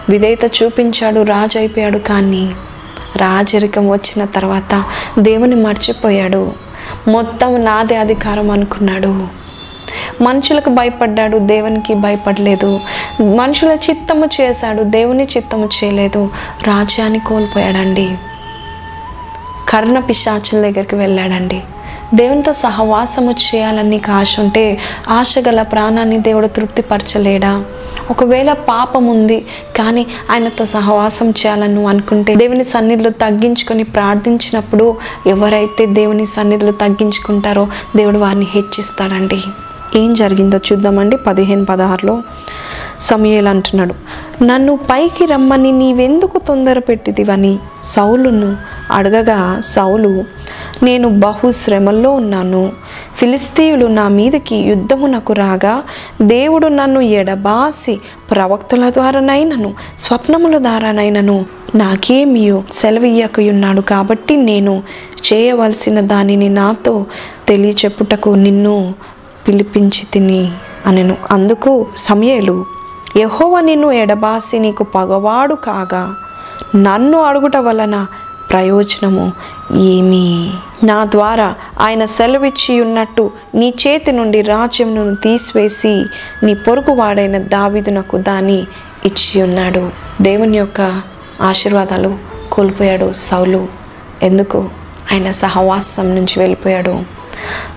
విధేయత 0.09 0.63
చూపించాడు 0.63 1.23
రాజు 1.23 1.59
అయిపోయాడు 1.59 1.99
కానీ 1.99 2.53
రాజరికం 3.17 3.89
వచ్చిన 3.89 4.25
తర్వాత 4.25 4.85
దేవుని 5.19 5.55
మర్చిపోయాడు. 5.55 6.53
మొత్తం 7.09 7.65
నాదే 7.65 7.97
అధికారం 7.97 8.51
అనుకున్నాడు. 8.51 9.42
మనుషులకు 10.21 10.71
భయపడ్డాడు 10.71 11.39
దేవునికి 11.39 11.95
భయపడలేదు. 11.95 12.81
మనుషుల 13.21 13.77
చిత్తము 13.91 14.25
చేశాడు 14.41 14.83
దేవుని 14.83 15.25
చిత్తము 15.25 15.67
చేయలేదు. 15.67 16.31
రాజ్యాన్ని 16.63 17.19
కోల్పోయాడండి. 17.19 18.17
కర్ణ 19.69 19.99
పిశాచుల 19.99 20.61
దగ్గరికి 20.61 20.95
వెళ్ళాడండి. 20.95 21.63
దేవునితో 22.15 22.53
సహవాసము 22.53 23.31
చేయాలని 23.31 23.91
నీకు 23.91 24.11
ఆశ 24.11 24.41
ఉంటే 24.41 24.79
ఆశ 25.09 25.35
గల 25.49 25.63
ప్రాణాన్ని 25.63 26.19
దేవుడు 26.19 26.47
తృప్తిపరచలేడా? 26.47 27.65
ఒకవేళ 28.11 28.53
పాపం 28.53 29.07
ఉంది 29.07 29.45
కానీ 29.77 30.07
ఆయనతో 30.31 30.65
సహవాసం 30.65 31.31
చేయాలని 31.31 31.75
నువ్వు 31.75 31.91
అనుకుంటే 31.91 32.35
దేవుని 32.35 32.65
సన్నిధిలో 32.65 33.11
తగ్గించుకొని 33.11 33.83
ప్రార్థించినప్పుడు 33.83 34.97
ఎవరైతే 35.27 35.87
దేవుని 35.87 36.27
సన్నిధిలో 36.27 36.73
తగ్గించుకుంటారో 36.73 37.69
దేవుడు 37.97 38.19
వారిని 38.19 38.47
హెచ్చిస్తాడండి. 38.51 39.43
ఏం 39.97 40.15
జరిగిందో 40.15 40.57
చూద్దామండి. 40.57 41.17
పదిహేను 41.17 41.65
పదహారులో 41.65 42.23
సమయలు 43.01 43.49
అంటున్నాడు. 43.49 43.95
నన్ను 44.45 44.77
పైకి 44.77 45.25
రమ్మని 45.27 45.73
నీవెందుకు 45.73 46.39
తొందర 46.39 46.79
పెట్టిదివని 46.79 47.59
సౌలును 47.85 48.57
అడగగా 48.91 49.63
సౌలు 49.65 50.25
నేను 50.83 51.09
బహు 51.09 51.53
శ్రమల్లో 51.53 52.11
ఉన్నాను. 52.11 52.73
ఫిలిస్తీయులు 53.17 53.87
నా 53.87 54.09
మీదకి 54.09 54.57
యుద్ధమునకు 54.57 55.33
రాగా 55.33 55.83
దేవుడు 56.23 56.69
నన్ను 56.69 57.01
ఎడబాసి 57.01 58.01
ప్రవక్తల 58.31 58.91
ద్వారానైనను 58.91 59.75
స్వప్నముల 60.01 60.59
ద్వారానైనను 60.59 61.45
నాకేమియో 61.75 62.65
సెలవియ్యకయున్నాడు 62.73 63.81
కాబట్టి 63.81 64.37
నేను 64.37 64.83
చేయవలసిన 65.33 66.01
దానిని 66.01 66.49
నాతో 66.49 67.07
తెలియచెప్పుటకు 67.49 68.31
నిన్ను 68.31 68.95
పిలిపించి 69.49 70.07
తిని 70.13 70.53
అనెను. 70.87 71.17
అందుకు 71.31 71.87
సమయలు 71.97 72.65
యహోవ 73.17 73.61
నిన్ను 73.61 73.93
ఎడబాసి 73.93 74.59
నీకు 74.59 74.85
పగవాడు 74.85 75.55
కాగా 75.55 76.15
నన్ను 76.77 77.23
అడుగుట 77.23 77.57
వలన 77.57 78.07
ప్రయోజనము 78.51 79.33
ఏమి? 79.77 80.51
నా 80.85 81.05
ద్వారా 81.05 81.55
ఆయన 81.81 82.05
సెలవిచ్చి 82.05 82.81
ఉన్నట్టు 82.81 83.31
నీ 83.55 83.75
చేతి 83.87 84.13
నుండి 84.13 84.43
రాజ్యమును 84.43 85.15
తీసివేసి 85.15 86.05
నీ 86.43 86.55
పొరుగువాడైన 86.55 87.39
దావిదునకు 87.39 88.19
దాన్ని 88.19 88.67
ఇచ్చి 89.05 89.43
ఉన్నాడు 89.43 89.91
దేవుని 90.23 90.57
యొక్క 90.57 91.03
ఆశీర్వాదాలు 91.43 92.19
కోల్పోయాడు 92.53 93.13
సౌలు. 93.13 93.69
ఎందుకు? 94.23 94.69
ఆయన 95.13 95.31
సహవాసం 95.31 96.15
నుంచి 96.15 96.39
వెళ్ళిపోయాడు. 96.39 97.22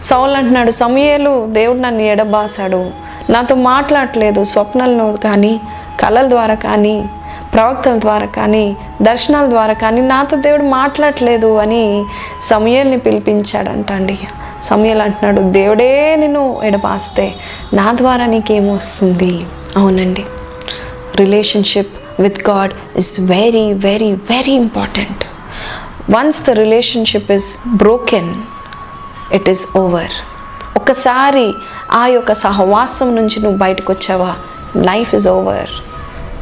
సౌల్ 0.03 0.35
అంటున్నాడు 0.35 0.71
సమయలు 0.71 1.45
దేవుడు 1.45 1.79
నన్ను 1.79 2.01
ఎడబాసాడు. 2.01 2.91
నాతో 3.29 3.55
మాట్లాడట్లేదు 3.55 4.43
స్వప్నంలో 4.43 5.11
కానీ 5.11 5.61
కళల 5.99 6.29
ద్వారా 6.29 6.53
కానీ 6.53 7.05
ప్రవక్తల 7.53 7.99
ద్వారా 7.99 8.25
కానీ 8.25 8.77
దర్శనాల 9.01 9.49
ద్వారా 9.49 9.73
కానీ 9.73 10.01
నాతో 10.01 10.37
దేవుడు 10.37 10.63
మాట్లాడట్లేదు 10.63 11.55
అని 11.57 12.05
సమయల్ని 12.41 12.97
పిలిపించాడంట 12.97 13.91
అండి 13.91 14.19
సమయలు 14.63 15.01
అంటున్నాడు 15.01 15.41
దేవుడే 15.51 16.15
నిన్ను 16.15 16.61
ఎడబాస్తే 16.63 17.33
నా 17.73 17.93
ద్వారా 17.93 18.25
నీకేమొస్తుంది? 18.25 19.41
అవునండి. 19.77 20.23
Relationship 21.15 22.21
with 22.21 22.49
God 22.49 22.73
is 22.95 23.19
very 23.19 23.73
very 23.73 24.11
very 24.11 24.51
important. 24.51 25.23
Once 26.15 26.45
the 26.45 26.49
relationship 26.49 27.31
is 27.31 27.61
broken 27.67 28.33
it 29.33 29.49
is 29.49 29.77
over 29.77 30.11
ఒకసారి 30.77 31.53
ఆ 31.91 32.07
యొక్క 32.07 32.33
సహవాసం 32.33 33.15
నుంచి 33.15 33.39
నువ్వు 33.39 33.57
బయటకు 33.57 33.93
వచ్చావా? 33.93 34.35
Life 34.77 35.15
is 35.15 35.27
over 35.27 35.69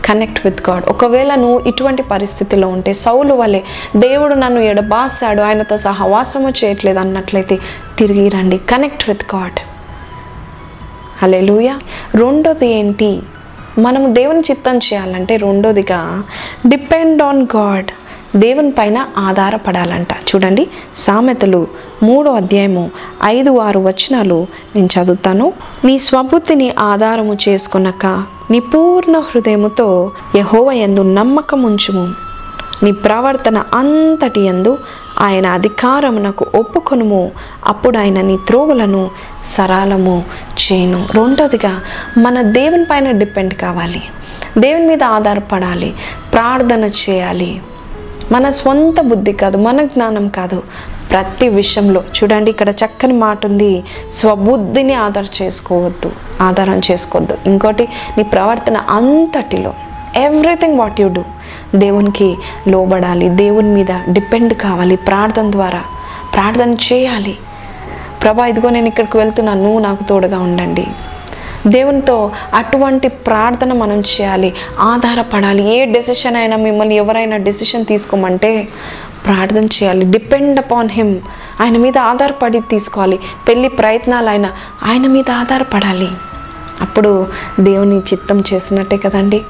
connect 0.06 0.46
with 0.46 0.70
God 0.70 0.86
ఒకవేళ 0.86 1.36
నువ్వు 1.36 1.60
ఇటువంటి 1.60 2.04
పరిస్థితిలో 2.04 2.68
ఉంటే 2.68 2.94
సౌలు 2.94 3.34
వలె 3.34 3.62
దేవుడు 3.96 4.34
నన్ను 4.34 4.60
ఎడబాసాడు 4.60 5.42
ఆయనతో 5.42 5.78
సహవాసము 5.78 6.50
చేయట్లేదు 6.50 7.00
అన్నట్లయితే 7.00 7.60
తిరిగి 7.98 8.30
రండి. 8.30 8.58
కనెక్ట్ 8.58 9.10
విత్ 9.10 9.36
గాడ్ 9.36 9.60
అలే 11.24 11.42
లూయ 11.42 11.70
రెండోది 12.16 12.68
ఏంటి? 12.68 13.22
మనము 13.80 14.14
దేవుని 14.14 14.40
చిత్తం 14.40 14.78
చేయాలంటే 14.78 15.36
రెండోదిగా 15.36 16.24
డిపెండ్ 16.66 17.22
ఆన్ 17.22 17.48
గాడ్ 17.56 17.92
దేవుని 18.36 18.72
పైన 18.72 19.06
ఆధారపడాలంట. 19.18 20.08
చూడండి 20.14 20.68
సామెతలు 20.96 21.68
మూడో 22.04 22.32
అధ్యాయము 22.32 22.92
ఐదు 23.24 23.58
ఆరు 23.58 23.80
వచనాలు 23.80 24.48
నేను 24.76 24.86
చదువుతాను. 24.86 25.54
నీ 25.86 26.00
స్వబుద్ధిని 26.00 26.74
ఆధారము 26.80 27.38
చేసుకున్నాక 27.50 28.24
నీ 28.52 28.60
పూర్ణ 28.60 29.18
హృదయముతో 29.18 30.12
యహోవ 30.36 30.72
యందు 30.72 31.02
నమ్మకం 31.02 31.64
ఉంచుము 31.64 32.14
నీ 32.84 32.92
ప్రవర్తన 32.92 33.58
అంతటి 33.74 34.42
యందు 34.42 34.78
ఆయన 35.20 35.48
అధికారమునకు 35.48 36.46
ఒప్పుకొనుము. 36.56 37.32
అప్పుడు 37.66 37.98
ఆయన 37.98 38.22
నీ 38.22 38.40
త్రోవలను 38.48 39.12
సరళము 39.44 40.24
చేయను. 40.62 41.08
రెండోదిగా 41.14 41.82
మన 42.18 42.42
దేవుని 42.42 42.86
పైన 42.86 43.12
డిపెండ్ 43.12 43.54
కావాలి. 43.54 44.02
దేవుని 44.58 44.88
మీద 44.88 45.04
ఆధారపడాలి. 45.04 45.94
ప్రార్థన 46.34 46.84
చేయాలి. 46.84 47.62
మన 48.34 48.46
స్వంత 48.58 49.00
బుద్ధి 49.12 49.34
కాదు 49.42 49.58
మన 49.68 49.80
జ్ఞానం 49.94 50.26
కాదు. 50.38 50.60
ప్రతి 51.12 51.48
విషయంలో 51.60 52.02
చూడండి 52.18 52.50
ఇక్కడ 52.54 52.70
చక్కని 52.82 53.16
మాట 53.24 53.40
ఉంది. 53.46 53.72
స్వబుద్ధిని 54.14 54.94
ఆధార 55.06 55.26
చేసుకోవద్దు 55.40 56.10
ఆధారం 56.42 56.80
చేసుకోవద్దు. 56.92 57.36
ఇంకోటి 57.50 57.86
నీ 58.18 58.24
ప్రవర్తన 58.34 58.78
అంతటిలో 58.90 59.74
ఎవ్రీథింగ్ 60.18 60.80
వాట్ 60.80 61.02
యు 61.02 61.08
డూ 61.18 61.24
దేవునికి 61.76 62.30
లోబడాలి 62.68 63.30
దేవుని 63.42 63.72
మీద 63.78 63.94
డిపెండ్ 64.10 64.54
కావాలి 64.66 64.96
ప్రార్థన 65.10 65.48
ద్వారా 65.52 65.82
ప్రార్థన 66.36 66.72
చేయాలి. 66.88 67.36
ప్రభా 68.24 68.46
ఇదిగో 68.52 68.70
నేను 68.76 68.88
ఇక్కడికి 68.92 69.18
వెళ్తున్నాను 69.18 69.62
నువ్వు 69.64 69.80
నాకు 69.80 70.04
తోడుగా 70.04 70.40
ఉండండి. 70.40 70.86
దేవునితో 71.68 72.32
అటువంటి 72.54 73.08
ప్రార్థన 73.08 73.74
మనం 73.74 74.00
చేయాలి 74.00 74.54
ఆధారపడాలి. 74.80 75.78
ఏ 75.78 75.86
డెసిషన్ 75.86 76.36
అయినా 76.36 76.58
మిమ్మల్ని 76.58 76.96
ఎవరైనా 76.96 77.38
డెసిషన్ 77.38 77.86
తీసుకోమంటే 77.86 78.68
ప్రార్థన 79.26 79.66
చేయాలి. 79.66 80.06
డిపెండ్ 80.06 80.60
అపాన్ 80.60 80.90
హిమ్ 80.90 81.20
ఆయన 81.62 81.78
మీద 81.78 81.98
ఆధారపడి 81.98 82.60
తీసుకోవాలి. 82.60 83.20
పెళ్ళి 83.48 83.70
ప్రయత్నాలైనా 83.70 84.50
ఆయన 84.84 85.08
మీద 85.08 85.32
ఆధారపడాలి. 85.32 86.08
అప్పుడు 86.82 87.28
దేవుని 87.60 88.00
చిత్తం 88.00 88.44
చేసినట్టే 88.54 88.98
కదండి. 88.98 89.42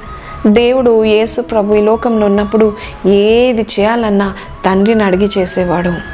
దేవుడు 0.46 1.04
యేసు 1.04 1.40
ప్రభు 1.40 1.74
ఈ 1.74 1.80
లోకంలో 1.80 2.26
ఉన్నప్పుడు 2.26 2.76
ఏది 3.06 3.62
చేయాలన్నా 3.62 4.34
తండ్రిని 4.64 5.04
అడిగి 5.04 5.28
చేసేవాడు. 5.38 6.13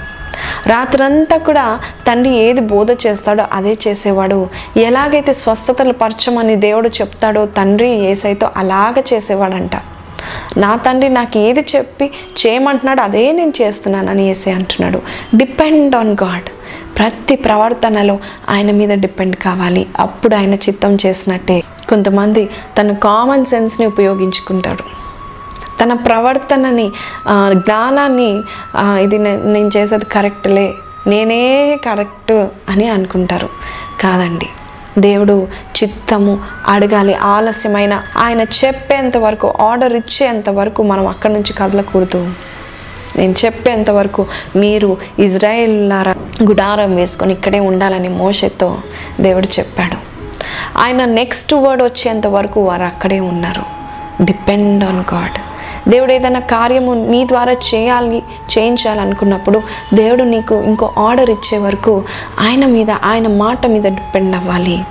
రాత్రంతా 0.67 1.39
కూడా 1.39 1.81
తండ్రి 2.09 2.35
ఏది 2.35 2.61
బోధ 2.61 2.91
చేస్తాడో 2.93 3.45
అదే 3.53 3.77
చేసేవాడు. 3.89 4.49
ఎలాగైతే 4.77 5.33
స్వస్థతలు 5.33 5.93
పరచమని 5.93 6.57
దేవుడు 6.57 6.89
చెప్తాడో 6.89 7.47
తండ్రి 7.47 7.91
ఏసైతో 7.91 8.51
అలాగ 8.57 9.03
చేసేవాడంట. 9.15 9.71
నా 10.57 10.77
తండ్రి 10.77 11.09
నాకు 11.09 11.39
ఏది 11.39 11.67
చెప్పి 11.77 12.11
చేయమంటున్నాడో 12.41 13.03
అదే 13.03 13.33
నేను 13.33 13.53
చేస్తున్నానని 13.63 14.29
ఏసే 14.29 14.51
అంటున్నాడు. 14.51 15.03
డిపెండ్ 15.37 15.97
ఆన్ 15.97 16.17
గాడ్ 16.25 16.49
ప్రతి 16.99 17.37
ప్రవర్తనలో 17.37 18.19
ఆయన 18.49 18.71
మీద 18.71 18.99
డిపెండ్ 18.99 19.37
కావాలి. 19.37 19.87
అప్పుడు 19.99 20.35
ఆయన 20.35 20.55
చిత్తం 20.55 20.99
చేసినట్టే. 21.07 21.63
కొంతమంది 21.89 22.49
తన 22.81 22.93
కామన్ 22.93 23.45
సెన్స్ని 23.45 23.87
ఉపయోగించుకుంటాడు 23.87 25.00
తన 25.83 25.93
ప్రవర్తనని 25.93 26.93
జ్ఞానాన్ని 27.53 28.43
ఇది 28.79 29.19
నేను 29.19 29.71
చేసేది 29.77 30.05
కరెక్ట్లే 30.05 30.75
నేనే 31.07 31.77
కరెక్ట్ 31.85 32.33
అని 32.69 32.89
అనుకుంటారు. 32.89 33.49
కాదండి. 34.01 34.47
దేవుడు 34.99 35.49
చిత్తము 35.83 36.39
అడగాలి 36.69 37.15
ఆలస్యమైన 37.15 38.03
ఆయన 38.17 38.41
చెప్పేంత 38.41 39.17
వరకు 39.17 39.55
ఆర్డర్ 39.61 39.93
ఇచ్చేంత 39.93 40.51
వరకు 40.51 40.83
మనం 40.83 41.07
అక్కడి 41.07 41.33
నుంచి 41.33 41.53
కదలకూడదు. 41.53 42.31
నేను 43.17 43.35
చెప్పేంత 43.45 43.91
వరకు 43.91 44.27
మీరు 44.57 44.97
ఇజ్రాయేల్లారా 45.19 46.15
గుడారం 46.43 46.97
వేసుకొని 46.97 47.33
ఇక్కడే 47.33 47.61
ఉండాలని 47.61 48.09
మోషతో 48.09 48.79
దేవుడు 49.21 49.47
చెప్పాడు. 49.59 49.97
ఆయన 50.79 51.05
నెక్స్ట్ 51.05 51.55
వర్డ్ 51.55 51.83
వచ్చేంత 51.83 52.27
వరకు 52.27 52.61
వారు 52.61 52.83
అక్కడే 52.83 53.21
ఉన్నారు. 53.21 53.63
Depend 54.25 54.85
on 54.85 55.05
God. 55.15 55.39
దేవుడు 55.89 56.13
ఏదైనా 56.13 56.41
కార్యము 56.41 57.07
నీ 57.07 57.25
ద్వారా 57.25 57.53
చేయాలి 57.53 58.23
చేయించాలనుకున్నప్పుడు 58.59 59.63
దేవుడు 59.95 60.23
నీకు 60.23 60.55
ఇంకో 60.55 60.95
ఆర్డర్ 60.99 61.31
ఇచ్చే 61.31 61.59
వరకు 61.59 62.05
ఆయన 62.41 62.67
మీద 62.67 62.91
ఆయన 62.91 63.29
మాట 63.29 63.67
మీద 63.67 63.83
డిపెండ్ 63.83 64.37
అవ్వాలి. 64.37 64.85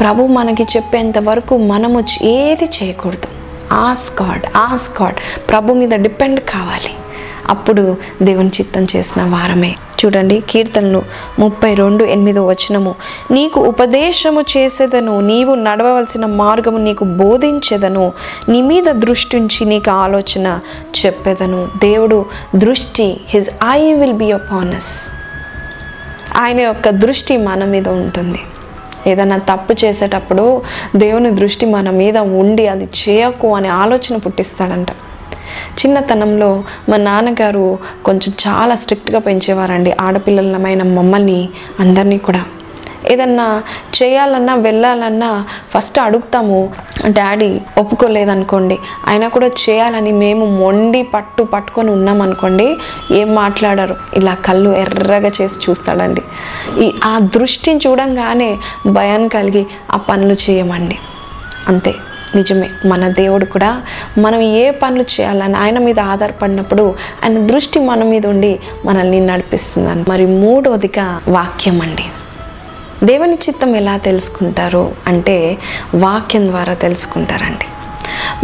ప్రభు 0.00 0.26
మనకి 0.26 0.62
చెప్పేంత 0.62 1.18
వరకు 1.18 1.56
మనము 1.56 2.04
ఏది 2.22 2.64
చేయకూడదు. 2.64 3.28
ఆస్ 3.74 4.22
గాడ్ 4.22 4.42
ఆస్ 4.56 5.02
గాడ్ 5.02 5.14
ప్రభు 5.50 5.72
మీద 5.72 5.90
డిపెండ్ 5.90 6.40
కావాలి. 6.40 6.94
అప్పుడు 7.46 7.96
దేవుని 8.22 8.48
చిత్తం 8.48 8.86
చేసిన 8.96 9.22
వారమే. 9.22 9.76
చూడండి 10.04 10.42
కీర్తనలు 10.50 11.02
ముప్పై 11.38 11.74
రెండు 11.74 12.04
ఎనిమిదో 12.04 12.46
వచనము. 12.46 12.94
నీకు 13.30 13.60
ఉపదేశము 13.60 14.40
చేసేదను 14.40 15.20
నీవు 15.20 15.54
నడవవలసిన 15.54 16.26
మార్గము 16.26 16.78
నీకు 16.78 17.04
బోధించేదను 17.04 18.12
నీ 18.48 18.62
మీద 18.62 18.84
దృష్టి 18.84 19.36
ఉంచి 19.36 19.64
నీకు 19.64 19.90
ఆలోచన 19.90 20.60
చెప్పేదను. 21.06 21.68
దేవుడు 21.78 22.26
దృష్టి 22.56 23.20
his 23.28 23.50
eye 23.70 23.92
will 23.92 24.12
be 24.12 24.32
upon us 24.32 25.10
ఆయన 26.36 26.60
యొక్క 26.60 26.88
దృష్టి 26.88 27.36
మన 27.36 27.64
మీద 27.64 27.88
ఉంటుంది. 27.88 28.38
ఏదైనా 29.06 29.36
తప్పు 29.36 29.72
చేసేటప్పుడు 29.84 30.62
దేవుని 30.96 31.30
దృష్టి 31.30 31.66
మన 31.66 31.90
మీద 31.90 32.18
ఉండి 32.18 32.66
అది 32.66 32.84
చేయకు 32.84 33.54
అనే 33.54 33.68
ఆలోచన 33.68 34.16
పుట్టిస్తాడంట. 34.16 34.86
చిన్నతనంలో 35.78 36.64
మా 36.88 36.96
నాన్నగారు 36.96 37.78
కొంచెం 38.04 38.34
చాలా 38.46 38.74
స్ట్రిక్ట్గా 38.74 39.18
పెంచేవారండి. 39.18 39.92
ఆడపిల్లలమైన 40.00 40.82
మమ్మల్ని 40.82 41.48
అందరినీ 41.80 42.18
కూడా. 42.18 42.44
ఏదన్నా 43.10 43.62
చేయాలన్నా 44.02 44.54
వెళ్ళాలన్నా 44.54 45.44
ఫస్ట్ 45.74 45.98
అడుగుతాము. 45.98 46.72
డాడీ 47.08 47.60
ఒప్పుకోలేదనుకోండి. 47.78 48.78
అయినా 49.06 49.28
కూడా 49.28 49.46
చేయాలని 49.46 50.12
మేము 50.12 50.46
మొండి 50.46 51.02
పట్టు 51.02 51.42
పట్టుకొని 51.42 51.90
ఉన్నామనుకోండి 51.90 52.76
ఏం 53.12 53.34
మాట్లాడరు. 53.34 53.96
ఇలా 54.14 54.34
కళ్ళు 54.34 54.70
ఎర్రగా 54.70 55.30
చేసి 55.42 55.70
చూస్తాడండి. 55.70 56.22
ఈ 56.84 56.94
ఆ 57.04 57.18
దృష్టిని 57.18 57.80
చూడంగానే 57.86 58.58
భయం 58.86 59.28
కలిగి 59.28 59.66
ఆ 59.92 59.96
పనులు 59.96 60.32
చేయమండి. 60.32 60.98
అంతే. 61.68 61.94
నిజమే. 62.36 62.70
మన 62.86 63.08
దేవుడు 63.08 63.44
కూడా 63.44 63.82
మనం 64.18 64.40
ఏ 64.40 64.70
పనులు 64.70 65.02
చేయాలని 65.02 65.56
ఆయన 65.56 65.78
మీద 65.78 66.00
ఆధారపడినప్పుడు 66.00 66.94
ఆయన 67.24 67.46
దృష్టి 67.46 67.78
మన 67.80 68.04
మీద 68.04 68.26
ఉండి 68.26 68.60
మనల్ని 68.84 69.20
నడిపిస్తుందని. 69.20 70.04
మరి 70.08 70.26
మూడవదిగా 70.26 71.20
వాక్యం 71.28 71.80
అండి. 71.80 72.04
దేవుని 73.06 73.34
చిత్తం 73.34 73.76
ఎలా 73.76 73.96
తెలుసుకుంటారు 73.96 74.92
అంటే 75.06 75.58
వాక్యం 75.94 76.46
ద్వారా 76.46 76.74
తెలుసుకుంటారండి. 76.74 77.66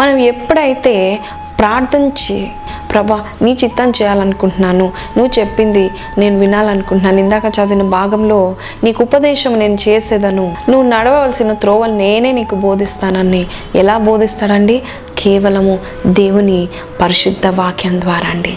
మనం 0.00 0.16
ఎప్పుడైతే 0.16 1.20
ప్రార్థించి 1.62 2.48
ప్రభా 2.92 3.24
నీ 3.42 3.56
చిత్తం 3.64 3.90
చేయాలనుకుంటున్నాను. 3.90 4.92
నువ్వు 5.16 5.40
చెప్పింది 5.40 5.90
నేను 6.18 6.38
వినాలనుకుంటున్నాను. 6.38 7.18
ఇందాక 7.18 7.42
చదివిన 7.46 7.82
భాగంలో 7.82 8.54
నీకు 8.84 9.02
ఉపదేశం 9.02 9.58
నేను 9.58 9.76
చేసేదను. 9.88 10.54
నువ్వు 10.68 10.90
నడవవలసిన 10.90 11.52
త్రోవలు 11.52 11.92
నేనే 11.92 12.32
నీకు 12.32 12.54
బోధిస్తానని. 12.54 13.46
ఎలా 13.74 13.98
బోధిస్తాడండి? 13.98 14.82
కేవలము 15.18 15.78
దేవుని 16.06 16.68
పరిశుద్ధ 17.00 17.46
వాక్యం 17.46 18.00
ద్వారా 18.00 18.30
అండి. 18.30 18.56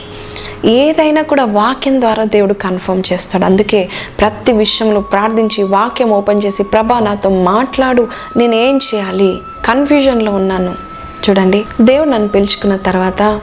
ఏదైనా 0.66 1.22
కూడా 1.22 1.46
వాక్యం 1.46 2.02
ద్వారా 2.02 2.24
దేవుడు 2.24 2.54
కన్ఫర్మ్ 2.54 3.04
చేస్తాడు. 3.14 3.46
అందుకే 3.46 3.90
ప్రతి 4.20 4.52
విషయంలో 4.52 5.02
ప్రార్థించి 5.02 5.64
వాక్యం 5.64 6.12
ఓపెన్ 6.12 6.42
చేసి 6.46 6.64
ప్రభా 6.64 7.00
నాతో 7.00 7.30
మాట్లాడు 7.30 8.08
నేనేం 8.38 8.80
చేయాలి? 8.96 9.38
కన్ఫ్యూజన్లో 9.66 10.32
ఉన్నాను. 10.32 10.95
చూడండి 11.30 11.66
దేవుడు 11.82 12.10
నన్ను 12.10 12.28
పిలుచుకున్న 12.28 12.76
తర్వాత 12.76 13.42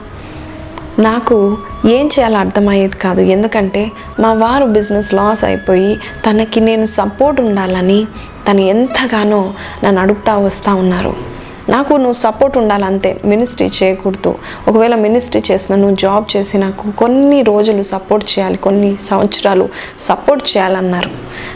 నాకు 0.99 1.57
ఏం 1.85 2.05
చేయాలో 2.05 2.37
అర్థమయ్యేది 2.37 2.97
కాదు. 2.97 3.21
ఎందుకంటే 3.21 3.91
మా 4.19 4.33
వారు 4.33 4.65
బిజినెస్ 4.65 5.13
లాస్ 5.13 5.43
అయిపోయి 5.43 5.99
తనకి 6.25 6.59
నేను 6.59 6.85
సపోర్ట్ 6.85 7.41
ఉండాలని 7.41 8.05
తను 8.49 8.59
ఎంతగానో 8.59 9.53
నన్ను 9.83 10.01
అడుగుతా 10.01 10.37
వస్తూ 10.37 10.75
ఉన్నారు. 10.75 11.32
నాకు 11.69 11.93
నువ్వు 11.93 12.11
సపోర్ట్ 12.11 12.57
ఉండాలంతే. 12.57 13.21
మినిస్ట్రీ 13.25 13.71
చేయకూడదు. 13.83 14.35
ఒకవేళ 14.67 14.95
మినిస్ట్రీ 14.95 15.43
చేసిన 15.51 15.75
నువ్వు 15.75 15.95
జాబ్ 15.95 16.25
చేసి 16.37 16.57
నాకు 16.57 16.91
కొన్ని 16.91 17.41
రోజులు 17.41 17.81
సపోర్ట్ 17.81 18.39
చేయాలి. 18.39 18.57
కొన్ని 18.57 18.97
సంవత్సరాలు 18.97 19.69
సపోర్ట్ 19.99 20.57
చేయాలన్నారు. 20.57 21.09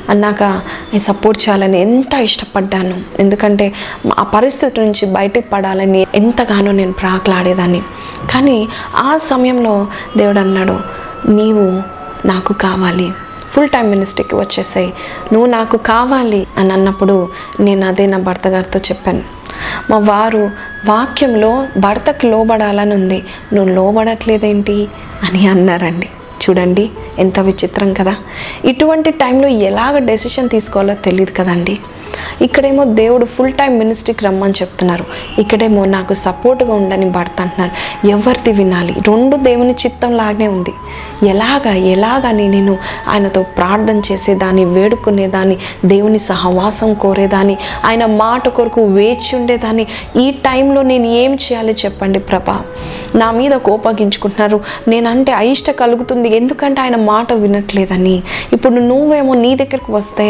అన్నాక 0.09 0.43
నేను 0.43 0.99
సపోర్ట్ 0.99 1.49
చేయాలని 1.49 1.81
ఎంత 1.81 2.13
ఇష్టపడ్డాను. 2.13 3.01
ఎందుకంటే 3.19 3.73
ఆ 4.19 4.23
పరిస్థితి 4.23 4.81
నుంచి 4.81 5.05
బయటికి 5.05 5.49
పడాలని 5.49 6.07
ఎంతగానో 6.15 6.71
నేను 6.71 6.93
ప్రాకులాడేదాన్ని 6.93 7.81
కానీ 8.31 8.67
ఆ 8.95 9.17
సమయంలో 9.17 9.87
దేవుడు 10.17 10.39
అన్నాడు 10.39 10.79
నీవు 11.29 11.97
నాకు 12.27 12.53
కావాలి. 12.53 13.11
ఫుల్ 13.51 13.69
టైం 13.69 13.89
మినిస్ట్రీకి 13.89 14.35
వచ్చేసాయి. 14.35 14.93
నువ్వు 15.33 15.49
నాకు 15.49 15.77
కావాలి 15.77 16.47
అని 16.57 16.73
అన్నప్పుడు 16.73 17.29
నేను 17.59 17.87
అదే 17.87 18.05
నా 18.05 18.17
భర్త 18.17 18.47
గారితో 18.47 18.79
చెప్పాను. 18.79 19.23
మా 19.89 19.97
వారు 19.97 20.49
వాక్యంలో 20.85 21.67
భర్తకు 21.77 22.25
లోబడాలని 22.25 22.93
ఉంది. 22.93 23.25
నువ్వు 23.53 23.73
లోబడట్లేదేంటి? 23.73 24.87
అని 25.23 25.47
అన్నారండి. 25.47 26.09
చూడండి 26.49 26.89
ఎంత 27.19 27.39
విచిత్రం 27.39 27.93
కదా. 27.93 28.15
ఇటువంటి 28.65 29.11
టైంలో 29.11 29.47
ఎలాగ 29.47 29.97
డెసిషన్ 29.97 30.49
తీసుకోవాలో 30.49 30.93
తెలియదు 30.93 31.31
కదండి. 31.31 31.79
ఇక్కడేమో 32.41 32.83
దేవుడు 32.83 33.25
ఫుల్ 33.25 33.53
టైం 33.53 33.79
మినిస్ట్రీకి 33.79 34.25
రమ్మని 34.25 34.51
చెప్తున్నారు. 34.51 35.05
ఇక్కడేమో 35.39 35.85
నాకు 35.85 36.13
సపోర్ట్గా 36.13 36.73
ఉందని 36.73 37.05
భర్త 37.09 37.41
అంటున్నారు 37.41 38.07
ఎవరిది 38.07 38.51
వినాలి? 38.51 38.93
రెండు 38.93 39.35
దేవుని 39.35 39.71
చిత్తం 39.71 40.17
లాగానే 40.17 40.47
ఉంది. 40.47 40.69
ఎలాగా 41.27 41.73
ఎలాగని 41.73 42.47
నేను 42.47 42.77
ఆయనతో 43.07 43.43
ప్రార్థన 43.43 44.01
చేసేదాన్ని 44.11 44.65
వేడుకునేదాన్ని 44.65 45.57
దేవుని 45.85 46.19
సహవాసం 46.19 46.93
కోరేదాన్ని 46.93 47.57
ఆయన 47.85 48.05
మాట 48.05 48.47
కొరకు 48.47 48.85
వేచి 48.85 49.35
ఉండేదాన్ని. 49.35 49.87
ఈ 50.21 50.31
టైంలో 50.31 50.81
నేను 50.81 51.05
ఏం 51.05 51.33
చేయాలి 51.33 51.75
చెప్పండి 51.85 52.19
ప్రభా? 52.19 52.63
నా 53.15 53.31
మీద 53.31 53.51
కోపగించుకుంటున్నారు. 53.51 54.61
నేనంటే 54.87 55.31
అయిష్ట 55.31 55.71
కలుగుతుంది 55.71 56.29
ఎందుకంటే 56.37 56.81
ఆయన 56.81 56.95
మాట 56.95 57.33
వినట్లేదని. 57.33 58.15
ఇప్పుడు 58.53 58.73
నువ్వేమో 58.73 59.33
నీ 59.33 59.51
దగ్గరకు 59.55 59.93
వస్తే 59.93 60.27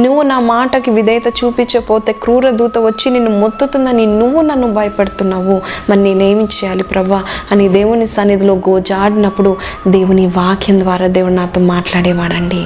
నువ్వు 0.00 0.22
నా 0.22 0.38
మాటకి 0.40 0.90
విధేయత 0.90 1.28
చూపించకపోతే 1.40 2.12
క్రూర 2.22 2.50
దూత 2.50 2.78
వచ్చి 2.78 3.10
నిన్ను 3.10 3.32
మొత్తుతుందని 3.40 4.06
నువ్వు 4.06 4.40
నన్ను 4.40 4.74
భయపడుతున్నావు. 4.74 5.56
మరి 5.90 6.00
నేనేమి 6.02 6.44
చేయాలి 6.44 6.82
ప్రభా 6.82 7.22
అని 7.52 7.68
దేవుని 7.68 8.06
సన్నిధిలో 8.06 8.54
గోజాడినప్పుడు 8.68 9.56
దేవుని 9.88 10.26
వాక్యం 10.26 10.78
ద్వారా 10.80 11.06
దేవుడు 11.06 11.32
నాతో 11.32 11.60
మాట్లాడేవాడండి. 11.60 12.62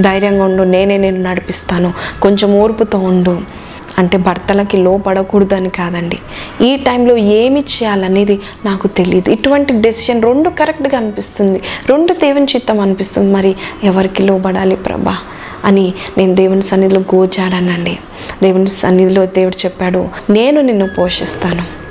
ధైర్యంగా 0.00 0.44
ఉండు 0.44 0.62
నేనే 0.62 0.96
నేను 0.96 1.22
నడిపిస్తాను. 1.22 1.92
కొంచెం 2.22 2.50
ఓర్పుతో 2.60 2.98
ఉండు. 2.98 3.34
అంటే 3.98 4.18
భర్తలకి 4.18 4.76
లోపడకూడదని 4.76 5.70
కాదండి. 5.70 6.18
ఈ 6.60 6.76
టైంలో 6.76 7.16
ఏమి 7.16 7.60
చేయాలనేది 7.60 8.40
నాకు 8.64 8.86
తెలియదు 8.86 9.30
ఇటువంటి 9.30 9.80
డెసిషన్ 9.80 10.22
రెండు 10.22 10.50
కరెక్ట్గా 10.50 10.98
అనిపిస్తుంది. 10.98 11.60
రెండు 11.88 12.12
దేవుని 12.12 12.44
చిత్తం 12.44 12.80
అనిపిస్తుంది. 12.80 13.32
మరి 13.32 13.56
ఎవరికి 13.84 14.22
లోబడాలి 14.22 14.76
ప్రభా? 14.76 15.18
అని 15.64 15.94
నేను 16.18 16.34
దేవుని 16.34 16.62
సన్నిధిలో 16.62 17.00
గోచాడానండి 17.14 17.98
దేవుని 18.42 18.66
సన్నిధిలో 18.66 19.26
దేవుడు 19.26 19.64
చెప్పాడు 19.64 20.08
నేను 20.30 20.60
నిన్ను 20.60 20.88
పోషిస్తాను. 20.98 21.87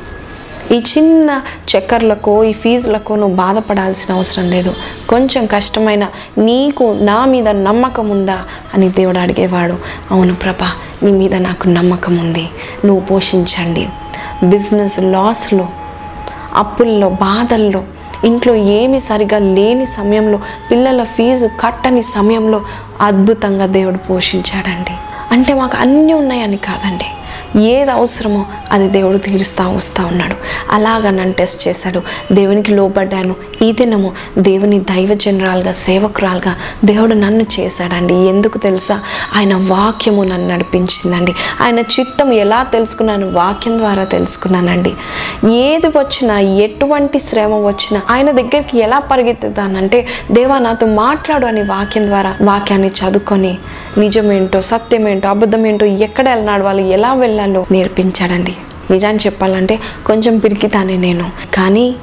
ఈ 0.72 0.84
చిన్న 0.98 1.42
చక్కర్లకో 1.70 2.44
ఈ 2.44 2.54
ఫీజులకో 2.54 3.16
నువ్వు 3.16 3.36
బాధపడాల్సిన 3.36 4.16
అవసరం 4.16 4.50
లేదు. 4.50 4.76
కొంచెం 5.10 5.46
కష్టమైన 5.46 6.08
నీకు 6.38 6.98
నా 7.02 7.26
మీద 7.26 7.48
నమ్మకం 7.50 8.10
ఉందా 8.10 8.40
అని 8.74 8.90
దేవుడు 8.90 9.18
అడిగేవాడు. 9.18 9.78
అవును 10.12 10.36
ప్రభా 10.36 10.72
నీ 11.04 11.12
మీద 11.12 11.36
నాకు 11.36 11.68
నమ్మకం 11.68 12.18
ఉంది. 12.18 12.50
నువ్వు 12.86 13.06
పోషించండి. 13.06 13.90
బిజినెస్ 14.44 15.00
లాస్లో 15.00 15.68
అప్పుల్లో 16.56 17.10
బాధల్లో 17.10 17.84
ఇంట్లో 18.24 18.56
ఏమి 18.56 19.00
సరిగా 19.00 19.40
లేని 19.40 19.86
సమయంలో 19.86 20.40
పిల్లల 20.72 21.04
ఫీజు 21.04 21.50
కట్టని 21.60 22.02
సమయంలో 22.02 22.62
అద్భుతంగా 23.02 23.66
దేవుడు 23.66 23.98
పోషించాడండి. 23.98 24.92
అంటే 25.32 25.54
మాకు 25.54 25.78
అన్నీ 25.78 26.14
ఉన్నాయని 26.14 26.58
కాదండి. 26.58 27.06
ఏది 27.56 27.92
అవసరమో 27.92 28.46
అది 28.72 28.88
దేవుడు 28.88 29.18
తీరుస్తూ 29.18 29.70
వస్తూ 29.70 30.06
ఉన్నాడు. 30.06 30.36
అలాగా 30.72 31.10
నన్ను 31.10 31.34
టెస్ట్ 31.34 31.68
చేశాడు. 31.68 32.02
దేవునికి 32.32 32.72
లోబడ్డాను. 32.72 33.36
ఈ 33.62 33.72
దినము 33.72 34.12
దేవుని 34.38 34.80
దైవ 34.80 35.14
జనరాల్గా 35.14 35.72
సేవకురాలుగా 35.72 36.56
దేవుడు 36.86 37.14
నన్ను 37.14 37.46
చేశాడండి. 37.60 38.14
ఎందుకు 38.14 38.58
తెలుసా? 38.58 39.00
ఆయన 39.36 39.56
వాక్యము 39.56 40.24
నన్ను 40.24 40.54
నడిపించిందండి. 40.54 41.36
ఆయన 41.62 41.80
చిత్తం 41.80 42.34
ఎలా 42.34 42.64
తెలుసుకున్నాను? 42.64 43.32
వాక్యం 43.32 43.78
ద్వారా 43.78 44.04
తెలుసుకున్నానండి. 44.04 44.94
ఏది 45.52 45.88
వచ్చినా 45.88 46.40
ఎటువంటి 46.40 47.20
శ్రమ 47.20 47.54
వచ్చినా 47.68 48.02
ఆయన 48.10 48.32
దగ్గరికి 48.32 48.80
ఎలా 48.80 49.00
పరిగెత్తుతానంటే 49.00 50.08
దేవా 50.32 50.60
నాతో 50.60 50.88
మాట్లాడు 50.88 51.46
అని 51.46 51.62
వాక్యం 51.62 52.08
ద్వారా 52.08 52.36
వాక్యాన్ని 52.42 52.88
చదువుకొని 52.88 53.58
నిజమేంటో 53.98 54.62
సత్యమేంటో 54.62 55.30
అబద్ధమేంటో 55.30 55.86
ఎక్కడ 55.86 56.30
నడవాలి 56.30 56.90
ఎలా 56.90 57.14
వెళ్ళాలో 57.38 57.66
నేర్పించాడండి. 57.72 58.54
నిజాన్ని 58.92 59.24
చెప్పాలంటే 59.26 59.80
కొంచెం 60.06 60.38
పిరికితానే 60.38 60.98
నేను. 60.98 61.26
కానీ 61.54 61.96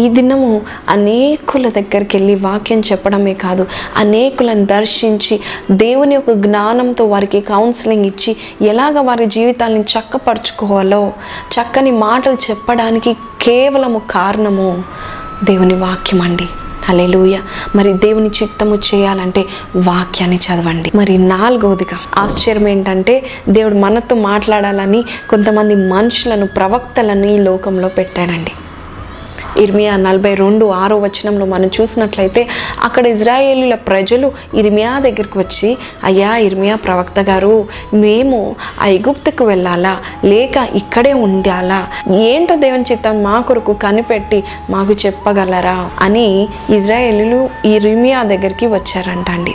ఈ 0.00 0.08
దినము 0.08 0.62
అనేకుల 0.88 1.68
దగ్గరికి 1.68 2.16
వెళ్ళి 2.16 2.34
వాక్యం 2.34 2.80
చెప్పడమే 2.80 3.34
కాదు 3.34 3.66
అనేకులను 3.96 4.64
దర్శించి 4.66 5.40
దేవుని 5.70 6.14
యొక్క 6.14 6.32
జ్ఞానంతో 6.32 7.04
వారికి 7.06 7.40
కౌన్సిలింగ్ 7.40 8.04
ఇచ్చి 8.04 8.36
ఎలాగ 8.68 9.00
వారి 9.00 9.26
జీవితాలను 9.26 9.84
చక్కపరుచుకోవాలో 9.94 11.02
చక్కని 11.54 11.90
మాటలు 11.90 12.38
చెప్పడానికి 12.50 13.12
కేవలము 13.42 14.02
కారణము 14.10 14.70
దేవుని 15.44 15.74
వాక్యం 15.74 16.22
అండి 16.22 16.48
హల్లెలూయ. 16.84 17.38
మరి 17.76 17.92
దేవుని 17.92 18.28
చిత్తము 18.28 18.74
చేయాలంటే 18.74 19.44
వాక్యాన్ని 19.76 20.38
చదవండి. 20.38 20.92
మరి 20.94 21.18
నాలుగవదిగా 21.18 21.98
ఆశ్చర్యం 22.18 22.68
ఏంటంటే 22.68 23.24
దేవుడు 23.48 23.74
మనతో 23.74 24.16
మాట్లాడాలని 24.16 25.04
కొంతమంది 25.30 25.74
మనుషులను 25.74 26.46
ప్రవక్తలను 26.46 27.26
ఈ 27.26 27.38
లోకంలో 27.38 27.88
పెట్టాడండి. 27.88 28.52
ఇర్మియా 29.56 29.96
నలభై 29.96 30.34
రెండు 30.34 30.64
ఆరో 30.66 30.96
వచనంలో 30.98 31.46
మనం 31.46 31.70
చూసినట్లయితే 31.80 32.48
అక్కడ 32.82 33.06
ఇజ్రాయేలీల 33.06 33.74
ప్రజలు 33.74 34.32
ఇర్మియా 34.54 34.98
దగ్గరికి 34.98 35.38
వచ్చి 35.38 35.76
అయ్యా 36.04 36.36
ఇర్మియా 36.36 36.76
ప్రవక్త 36.76 37.20
గారు 37.20 37.66
మేము 37.94 38.56
ఐగుప్తుకు 38.82 39.44
వెళ్ళాలా? 39.44 39.98
లేక 40.24 40.68
ఇక్కడే 40.74 41.12
ఉండాలా? 41.12 41.86
ఏంటో 42.10 42.56
దేవుని 42.56 42.84
చిత్తం 42.92 43.22
మా 43.22 43.40
కొరకు 43.40 43.72
కనిపెట్టి 43.72 44.44
మాకు 44.70 44.92
చెప్పగలరా? 44.92 45.90
అని 46.00 46.48
ఇజ్రాయేలీలు 46.70 47.50
ఇర్మియా 47.64 48.22
దగ్గరికి 48.22 48.66
వచ్చారంట 48.66 49.30
అండి 49.30 49.54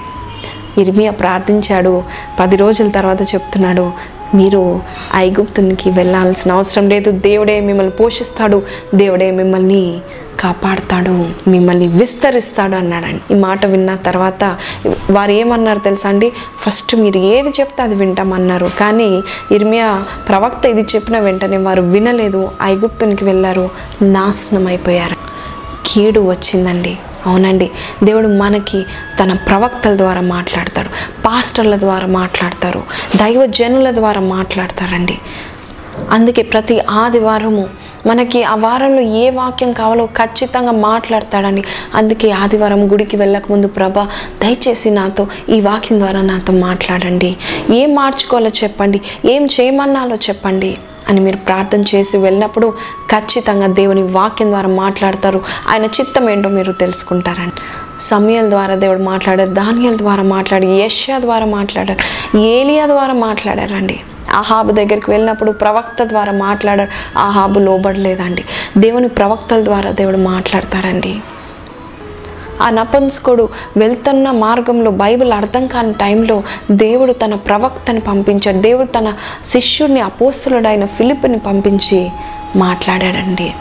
ఇర్మియా 0.77 1.11
ప్రార్థించాడు. 1.11 2.03
పది 2.39 2.55
రోజుల 2.55 2.89
తర్వాత 2.89 3.21
చెప్తున్నాడు 3.21 3.91
మీరు 4.35 4.81
ఐగుప్తునికి 5.15 5.89
వెళ్ళాల్సిన 5.89 6.51
అవసరం 6.51 6.89
లేదు. 6.89 7.11
దేవుడే 7.11 7.59
మిమ్మల్ని 7.59 7.91
పోషిస్తాడు. 7.91 8.63
దేవుడే 8.95 9.31
మిమ్మల్ని 9.31 9.97
కాపాడుతాడు. 10.39 11.29
మిమ్మల్ని 11.49 11.87
విస్తరిస్తాడు 11.87 12.75
అన్నాడండి 12.75 13.35
ఈ 13.35 13.39
మాట 13.39 13.65
విన్న 13.65 13.95
తర్వాత 13.95 14.43
వారు 15.11 15.31
ఏమన్నారు 15.31 15.79
తెలుసా 15.79 16.09
అండి? 16.09 16.31
ఫస్ట్ 16.59 16.95
మీరు 16.95 17.17
ఏది 17.17 17.49
చెప్తే 17.49 17.83
అది 17.83 17.95
వింటామన్నారు. 17.95 18.71
కానీ 18.79 19.21
ఇర్మియా 19.51 20.05
ప్రవక్త 20.29 20.65
ఇది 20.65 20.81
చెప్పిన 20.81 21.19
వెంటనే 21.19 21.57
వారు 21.57 21.81
వినలేదు. 21.81 22.49
ఐగుప్తునికి 22.63 23.25
వెళ్ళారు. 23.25 23.69
నాశనం 24.01 24.67
అయిపోయారు 24.67 25.15
కీడు 25.85 26.19
వచ్చిందండి. 26.19 26.97
అవునండి. 27.25 27.71
దేవుడు 28.03 28.27
మనకి 28.27 28.85
తన 29.19 29.33
ప్రవక్తల 29.33 29.97
ద్వారా 29.97 30.21
మాట్లాడతాడు 30.21 30.89
పాస్టర్ల 31.25 31.75
ద్వారా 31.75 32.07
మాట్లాడతారు 32.07 32.83
దైవజనుల 33.15 33.91
ద్వారా 33.91 34.21
మాట్లాడతారండి. 34.21 35.17
అందుకే 36.11 36.41
ప్రతి 36.41 36.79
ఆదివారము 36.79 37.69
మనకి 38.05 38.43
ఆ 38.43 38.55
వారంలో 38.55 39.01
ఏ 39.01 39.29
వాక్యం 39.29 39.71
కావాలో 39.71 40.05
ఖచ్చితంగా 40.05 40.71
మాట్లాడతాడని 40.71 41.63
అందుకే 41.95 42.31
ఆదివారం 42.31 42.91
గుడికి 42.91 43.17
వెళ్ళకముందు 43.17 43.67
ప్రభా 43.67 44.07
దయచేసి 44.43 44.89
నాతో 44.89 45.27
ఈ 45.49 45.61
వాక్యం 45.61 45.99
ద్వారా 45.99 46.21
నాతో 46.21 46.53
మాట్లాడండి. 46.53 47.37
ఏం 47.71 47.95
మార్చుకోవాలో 47.95 48.51
చెప్పండి 48.63 49.01
ఏం 49.25 49.45
చేయమన్నాలో 49.45 50.15
చెప్పండి. 50.15 50.77
అని 51.09 51.19
మీరు 51.19 51.37
ప్రార్థన 51.37 51.81
చేసి 51.95 52.17
వెళ్ళినప్పుడు 52.17 52.73
ఖచ్చితంగా 53.11 53.67
దేవుని 53.67 54.03
వాక్యం 54.03 54.51
ద్వారా 54.51 54.67
మాట్లాడతారు. 54.67 55.41
ఆయన 55.69 55.85
చిత్తం 55.85 56.29
ఏంటో 56.29 56.49
మీరు 56.49 56.71
తెలుసుకుంటారండి 56.71 57.61
సమయాల 57.99 58.49
ద్వారా 58.49 58.75
దేవుడు 58.75 58.99
మాట్లాడారు 58.99 59.53
ధాన్యాల 59.53 59.97
ద్వారా 59.97 60.23
మాట్లాడి 60.23 60.67
యష్యా 60.67 61.19
ద్వారా 61.19 61.45
మాట్లాడారు 61.45 62.37
ఏలియా 62.37 62.87
ద్వారా 62.87 63.13
మాట్లాడారండి. 63.13 63.99
ఆహాబు 64.31 64.71
దగ్గరికి 64.71 65.11
వెళ్ళినప్పుడు 65.11 65.51
ప్రవక్త 65.51 66.03
ద్వారా 66.03 66.31
మాట్లాడారు 66.31 67.19
ఆహాబు 67.19 67.59
లోబడలేదండి. 67.59 68.45
దేవుని 68.77 69.07
ప్రవక్తల 69.07 69.63
ద్వారా 69.63 69.91
దేవుడు 69.91 70.17
మాట్లాడతాడండి. 70.17 71.21
ఆ 72.61 72.69
నపంసుకుడు 72.69 73.49
వెళ్తున్న 73.77 74.31
మార్గంలో 74.31 74.91
బైబిల్ 74.91 75.33
అర్థం 75.33 75.67
కాని 75.67 75.93
టైంలో 75.93 76.43
దేవుడు 76.71 77.13
తన 77.13 77.35
ప్రవక్తని 77.35 77.99
పంపించాడు 77.99 78.57
దేవుడు 78.57 78.87
తన 78.87 79.13
శిష్యుడిని 79.45 80.01
అపోస్తులుడైన 80.01 80.85
ఫిలిప్ని 80.85 81.39
పంపించి 81.39 82.09
మాట్లాడాడండి. 82.55 83.53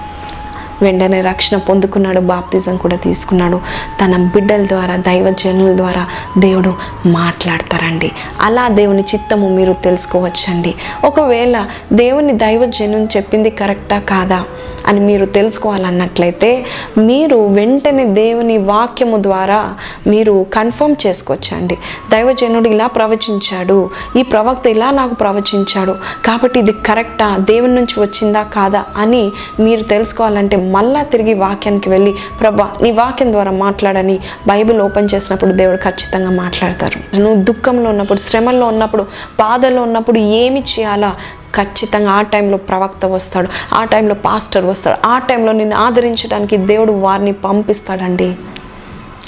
వెంటనే 0.82 1.20
రక్షణ 1.20 1.56
పొందుకున్నాడు 1.56 2.20
బాప్తిజం 2.20 2.76
కూడా 2.76 2.96
తీసుకున్నాడు. 2.96 3.60
తన 4.04 4.16
బిడ్డల 4.34 4.66
ద్వారా 4.66 4.96
దైవజనుల 4.96 5.76
ద్వారా 5.76 6.06
దేవుడు 6.38 6.74
మాట్లాడతారండి. 7.06 8.12
అలా 8.40 8.68
దేవుని 8.68 9.02
చిత్తము 9.02 9.48
మీరు 9.48 9.72
తెలుసుకోవచ్చండి. 9.72 10.74
ఒకవేళ 11.04 11.66
దేవుని 11.92 12.32
దైవజనుని 12.32 13.04
చెప్పింది 13.04 13.50
కరెక్టా 13.50 13.98
కాదా? 13.98 14.44
అని 14.88 15.00
మీరు 15.00 15.26
తెలుసుకోవాలన్నట్లయితే 15.26 16.50
మీరు 16.98 17.36
వెంటనే 17.36 18.04
దేవుని 18.04 18.58
వాక్యము 18.58 19.22
ద్వారా 19.22 19.74
మీరు 20.06 20.46
కన్ఫర్మ్ 20.54 20.96
చేసుకోవచ్చండి. 21.06 21.78
దైవజనుడు 22.10 22.68
ఇలా 22.68 22.86
ప్రవచించాడు 22.86 23.90
ఈ 24.16 24.22
ప్రవక్త 24.22 24.66
ఇలా 24.66 24.90
నాకు 24.90 25.14
ప్రవచించాడు 25.14 25.96
కాబట్టి 26.24 26.60
ఇది 26.60 26.72
కరెక్టా 26.72 27.36
దేవుని 27.36 27.74
నుంచి 27.74 28.00
వచ్చిందా 28.00 28.42
కాదా 28.42 28.84
అని 28.96 29.32
మీరు 29.60 29.82
తెలుసుకోవాలంటే 29.82 30.56
మళ్ళా 30.56 31.02
తిరిగి 31.02 31.34
వాక్యానికి 31.34 31.90
వెళ్ళి 31.90 32.14
ప్రభా 32.40 32.68
నీ 32.82 32.90
వాక్యం 32.92 33.32
ద్వారా 33.32 33.50
మాట్లాడని 33.50 34.18
బైబిల్ 34.48 34.80
ఓపెన్ 34.80 35.08
చేసినప్పుడు 35.14 35.52
దేవుడు 35.52 35.76
ఖచ్చితంగా 35.76 36.30
మాట్లాడతారు. 36.30 37.20
నువ్వు 37.20 37.42
దుఃఖంలో 37.42 37.90
ఉన్నప్పుడు 37.90 38.18
శ్రమల్లో 38.18 38.66
ఉన్నప్పుడు 38.66 39.02
బాధలో 39.40 39.82
ఉన్నప్పుడు 39.82 40.18
ఏమి 40.18 40.60
చేయాలా? 40.60 41.14
ఖచ్చితంగా 41.56 42.12
ఆ 42.12 42.22
టైంలో 42.22 42.56
ప్రవక్త 42.56 43.06
వస్తాడు 43.06 43.48
ఆ 43.72 43.84
టైంలో 43.84 44.14
పాస్టర్ 44.14 44.66
వస్తాడు 44.66 45.06
ఆ 45.06 45.18
టైంలో 45.18 45.52
నిన్ను 45.52 45.76
ఆదరించడానికి 45.76 46.56
దేవుడు 46.56 46.92
వారిని 46.92 47.32
పంపిస్తాడండి. 47.32 48.28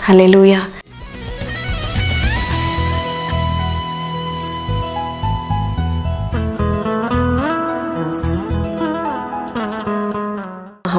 హల్లెలూయా. 0.03 0.61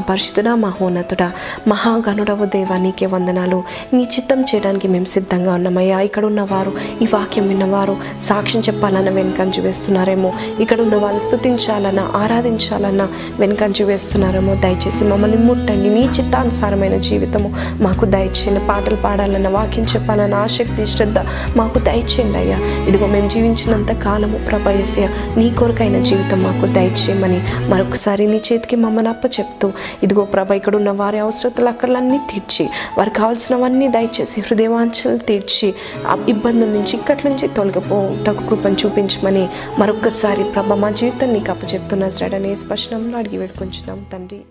మహాపరిశుద్ధుడా 0.09 0.55
మహోన్నతుడా 0.55 1.31
మహాగణుడవు 1.67 2.45
దేవా 2.45 2.77
నీకే 2.77 3.05
వందనాలు. 3.05 3.63
నీ 3.93 4.03
చిత్తం 4.03 4.41
చేయడానికి 4.41 4.87
మేము 4.87 5.05
సిద్ధంగా 5.05 5.53
ఉన్నామయ్యా. 5.53 5.99
ఇక్కడ 5.99 6.25
ఉన్నవారు 6.25 6.71
ఈ 7.01 7.07
వాక్యం 7.13 7.47
విన్నవారు 7.47 7.97
సాక్ష్యం 8.21 8.61
చెప్పాలన్న 8.67 9.09
వెనుకంజు 9.09 9.61
వేస్తున్నారేమో. 9.61 10.33
ఇక్కడ 10.59 10.81
ఉన్న 10.81 10.95
వాళ్ళు 10.95 11.19
స్థుతించాలన్నా 11.19 12.05
ఆరాధించాలన్నా 12.15 13.07
వెనుకంజు 13.39 13.83
వేస్తున్నారేమో. 13.83 14.55
దయచేసి 14.55 15.03
మమ్మల్ని 15.03 15.37
ముట్టండి. 15.37 15.89
నీ 15.89 16.03
చిత్తానుసారమైన 16.17 16.97
జీవితము 16.97 17.51
మాకు 17.81 18.05
దయచేయండి. 18.05 18.67
పాటలు 18.67 18.95
పాడాలన్న 18.95 19.47
వాక్యం 19.47 19.85
చెప్పాలన్న 19.85 20.33
ఆసక్తి 20.33 20.87
శ్రద్ధ 20.87 21.19
మాకు 21.57 21.79
దయచేయండి 21.79 22.37
అయ్యా. 22.37 22.57
ఇదిగో 22.89 23.07
మేము 23.07 23.29
జీవించినంత 23.29 23.91
కాలము 24.07 24.37
ప్రభయస్య 24.49 25.07
నీ 25.37 25.49
కొరకైన 25.49 26.03
జీవితం 26.03 26.41
మాకు 26.43 26.65
దయచేయమని 26.73 27.39
మరొకసారి 27.69 28.25
నీ 28.27 28.41
చేతికి 28.51 28.75
మమ్మల్ని 28.75 29.09
అప్పచెప్తూ 29.09 29.71
ఇదిగో 30.03 30.23
ప్రభ 30.23 30.51
ఇక్కడ 30.51 30.75
ఉన్న 30.75 30.89
వారి 30.91 31.19
అవసరతలు 31.19 31.69
అక్కర్లన్నీ 31.69 32.17
తీర్చి 32.31 32.65
వారికి 32.97 33.15
కావాల్సినవన్నీ 33.15 33.88
దయచేసి 33.88 34.41
హృదయవాంఛలు 34.41 35.17
తీర్చి 35.17 35.69
ఆ 36.07 36.15
ఇబ్బందుల 36.27 36.69
నుంచి 36.69 36.95
ఇక్కడి 36.95 37.29
నుంచి 37.29 37.47
తొలగిపోటకు 37.47 38.43
కృపను 38.49 38.75
చూపించమని 38.75 39.45
మరొకసారి 39.79 40.43
ప్రభ 40.43 40.73
మా 40.73 40.89
జీవితం 40.91 41.33
నీకు 41.33 41.51
అప్పచెప్తున్నా 41.51 42.09
సడనే 42.09 42.55
స్పష్టంలో 42.55 43.17
అడిగి 43.17 43.38
వేడుకొంచున్నాం 43.38 44.05
తండ్రి. 44.12 44.41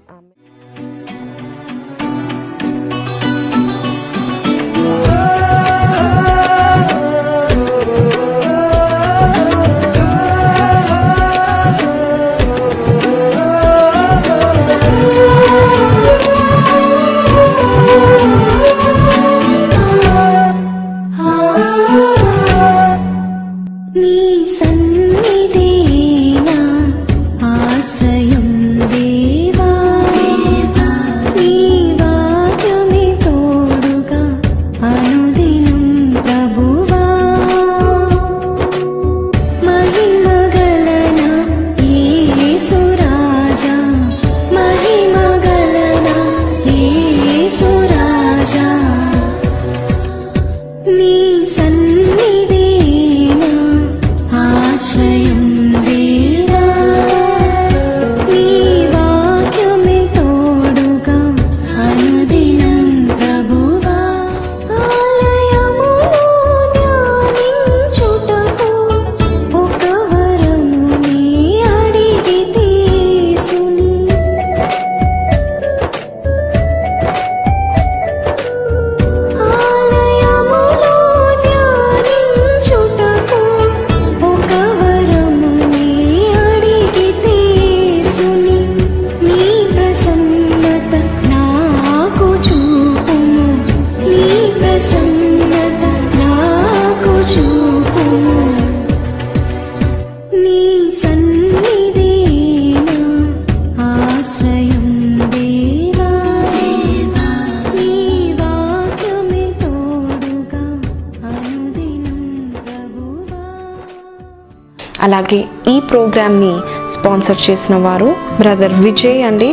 అలాగే 115.02 115.40
ఈ 115.68 115.80
ప్రోగ్రామ్ని 115.90 116.52
స్పాన్సర్ 116.94 117.50
చేసిన 117.50 117.76
వారు 117.76 118.08
బ్రదర్ 118.40 118.74
విజయ్ 118.80 119.22
అండి. 119.22 119.50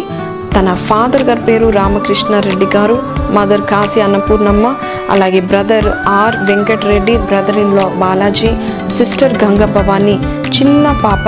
తన 0.55 0.73
ఫాదర్ 0.88 1.23
గారి 1.23 1.41
పేరు 1.41 1.69
రామకృష్ణారెడ్డి 1.69 2.65
గారు 2.75 2.97
మదర్ 3.31 3.62
కాశీ 3.62 4.01
అన్నపూర్ణమ్మ 4.01 4.67
అలాగే 5.10 5.39
brother 5.41 5.88
R 6.13 6.36
Venkatareddy 6.49 7.17
brother 7.29 7.58
in 7.58 7.75
law 7.75 7.86
Balaji 7.95 8.51
sister 8.97 9.36
Ganga 9.43 9.65
Bhavani 9.65 10.15
చిన్న 10.58 10.86
పాప 11.03 11.25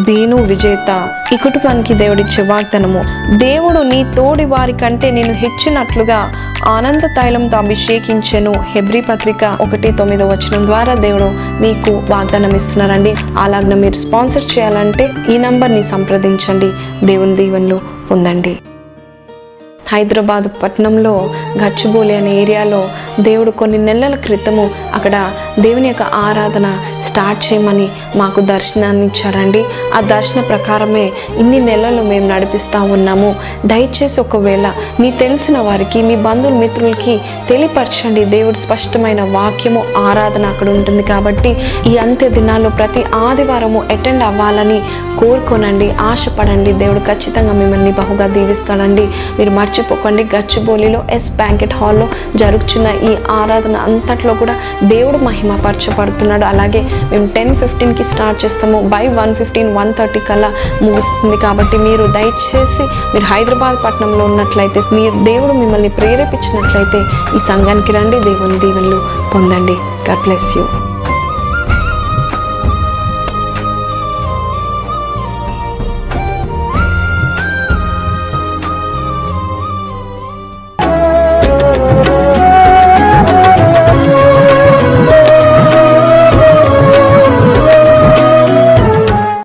బీను 0.00 0.36
విజేత 0.36 1.08
ఈ 1.32 1.36
కుటుంబానికి 1.36 1.94
దేవుడిచ్చే 1.94 2.42
వాగ్దనము. 2.42 3.04
దేవుడు 3.38 3.78
నీ 3.78 4.04
తోడి 4.16 4.44
వారి 4.44 4.72
కంటే 4.72 5.10
నేను 5.10 5.32
హెచ్చినట్లుగా 5.32 6.32
ఆనంద 6.64 7.02
తైలంతో 7.02 7.56
అభిషేకించెను. 7.56 8.54
హెబ్రి 8.70 9.00
పత్రిక 9.00 9.58
ఒకటి 9.60 9.92
తొమ్మిదో 9.92 10.28
వచనం 10.28 10.66
ద్వారా 10.66 10.94
దేవుడు 10.94 11.24
మీకు 11.62 12.02
వాగ్దానం 12.10 12.56
ఇస్తున్నారండి. 12.56 13.14
అలాగ 13.38 13.60
మీరు 13.60 13.92
స్పాన్సర్ 13.92 14.58
చేయాలంటే 14.58 15.10
ఈ 15.30 15.38
నంబర్ని 15.38 15.82
సంప్రదించండి. 15.82 16.70
దేవుని 17.06 17.36
దీవెనలు 17.36 17.80
పొందండి. 18.10 18.58
హైదరాబాద్ 19.92 20.62
పట్టణంలో 20.62 21.30
గచ్చిబౌలి 21.62 22.16
అనే 22.16 22.42
ఏరియాలో 22.42 22.88
దేవుడు 23.20 23.50
కొన్ని 23.50 23.78
నెలల 23.78 24.14
క్రితము 24.14 24.70
అక్కడ 24.94 25.30
దేవుని 25.58 25.88
యొక్క 25.88 26.02
ఆరాధన 26.02 26.78
స్టార్ట్ 27.06 27.52
చేయమని 27.52 27.88
మాకు 28.16 28.40
దర్శనాన్ని 28.40 29.06
ఇచ్చారండి. 29.06 29.64
ఆ 29.94 30.00
దర్శన 30.00 30.40
ప్రకారమే 30.40 31.10
ఇన్ని 31.38 31.60
నెలలు 31.60 32.02
మేము 32.02 32.28
నడిపిస్తూ 32.28 32.82
ఉన్నాము. 32.82 33.36
దయచేసి 33.66 34.20
ఒకవేళ 34.20 34.72
మీ 35.00 35.10
తెలిసిన 35.10 35.58
వారికి 35.58 36.02
మీ 36.02 36.16
బంధువులు 36.16 36.54
మిత్రులకి 36.54 37.20
తెలియపరచండి. 37.48 38.24
దేవుడు 38.24 38.56
స్పష్టమైన 38.56 39.22
వాక్యము 39.22 39.84
ఆరాధన 39.96 40.46
అక్కడ 40.46 40.68
ఉంటుంది 40.68 41.02
కాబట్టి 41.02 41.56
ఈ 41.86 41.96
అంత్య 41.96 42.28
దినాల్లో 42.28 42.70
ప్రతి 42.70 43.04
ఆదివారము 43.14 43.82
అటెండ్ 43.90 44.22
అవ్వాలని 44.22 44.82
కోరుకోనండి 45.22 45.88
ఆశపడండి 45.90 46.72
దేవుడు 46.72 47.00
ఖచ్చితంగా 47.08 47.52
మిమ్మల్ని 47.52 47.92
బహుగా 47.92 48.26
దీవిస్తాడండి. 48.26 49.04
మీరు 49.38 49.50
మర్చిపోకండి 49.58 50.22
గచ్చిబౌలిలో 50.34 51.04
ఎస్ 51.16 51.30
బ్యాంకెట్ 51.40 51.74
హాల్లో 51.80 52.06
జరుగుతున్న 52.36 52.86
ఈ 53.10 53.12
ఆరాధన 53.30 53.76
అంతట్లో 53.88 54.34
కూడా 54.34 54.54
దేవుడు 54.92 55.18
మహిమపరచబడుతున్నాడు. 55.28 56.44
అలాగే 56.52 56.82
మేము 57.12 57.26
టెన్ 57.36 57.56
ఫిఫ్టీన్కి 57.56 58.04
స్టార్ట్ 58.04 58.44
చేస్తాము. 58.44 58.80
By 58.94 59.04
one 59.20 59.34
fifteen 59.34 59.70
one 59.78 59.94
thirty 59.98 60.20
కల్లా 60.30 60.50
ముగుస్తుంది. 60.82 61.36
కాబట్టి 61.36 61.78
మీరు 61.86 62.06
దయచేసి 62.18 62.84
మీరు 63.14 63.24
హైదరాబాద్ 63.24 63.78
పట్టణంలో 63.84 64.24
ఉన్నట్లయితే 64.24 64.80
మీరు 64.92 65.24
దేవుడు 65.24 65.52
మిమ్మల్ని 65.52 65.88
ప్రేరేపించినట్లయితే 65.88 67.00
ఈ 67.36 67.40
సంఘానికి 67.50 67.92
రండి 67.98 68.20
దేవుని 68.28 68.58
దీవెనలు 68.64 69.00
పొందండి. 69.34 69.76
God 70.08 70.24
bless 70.26 70.50
you 70.56 70.64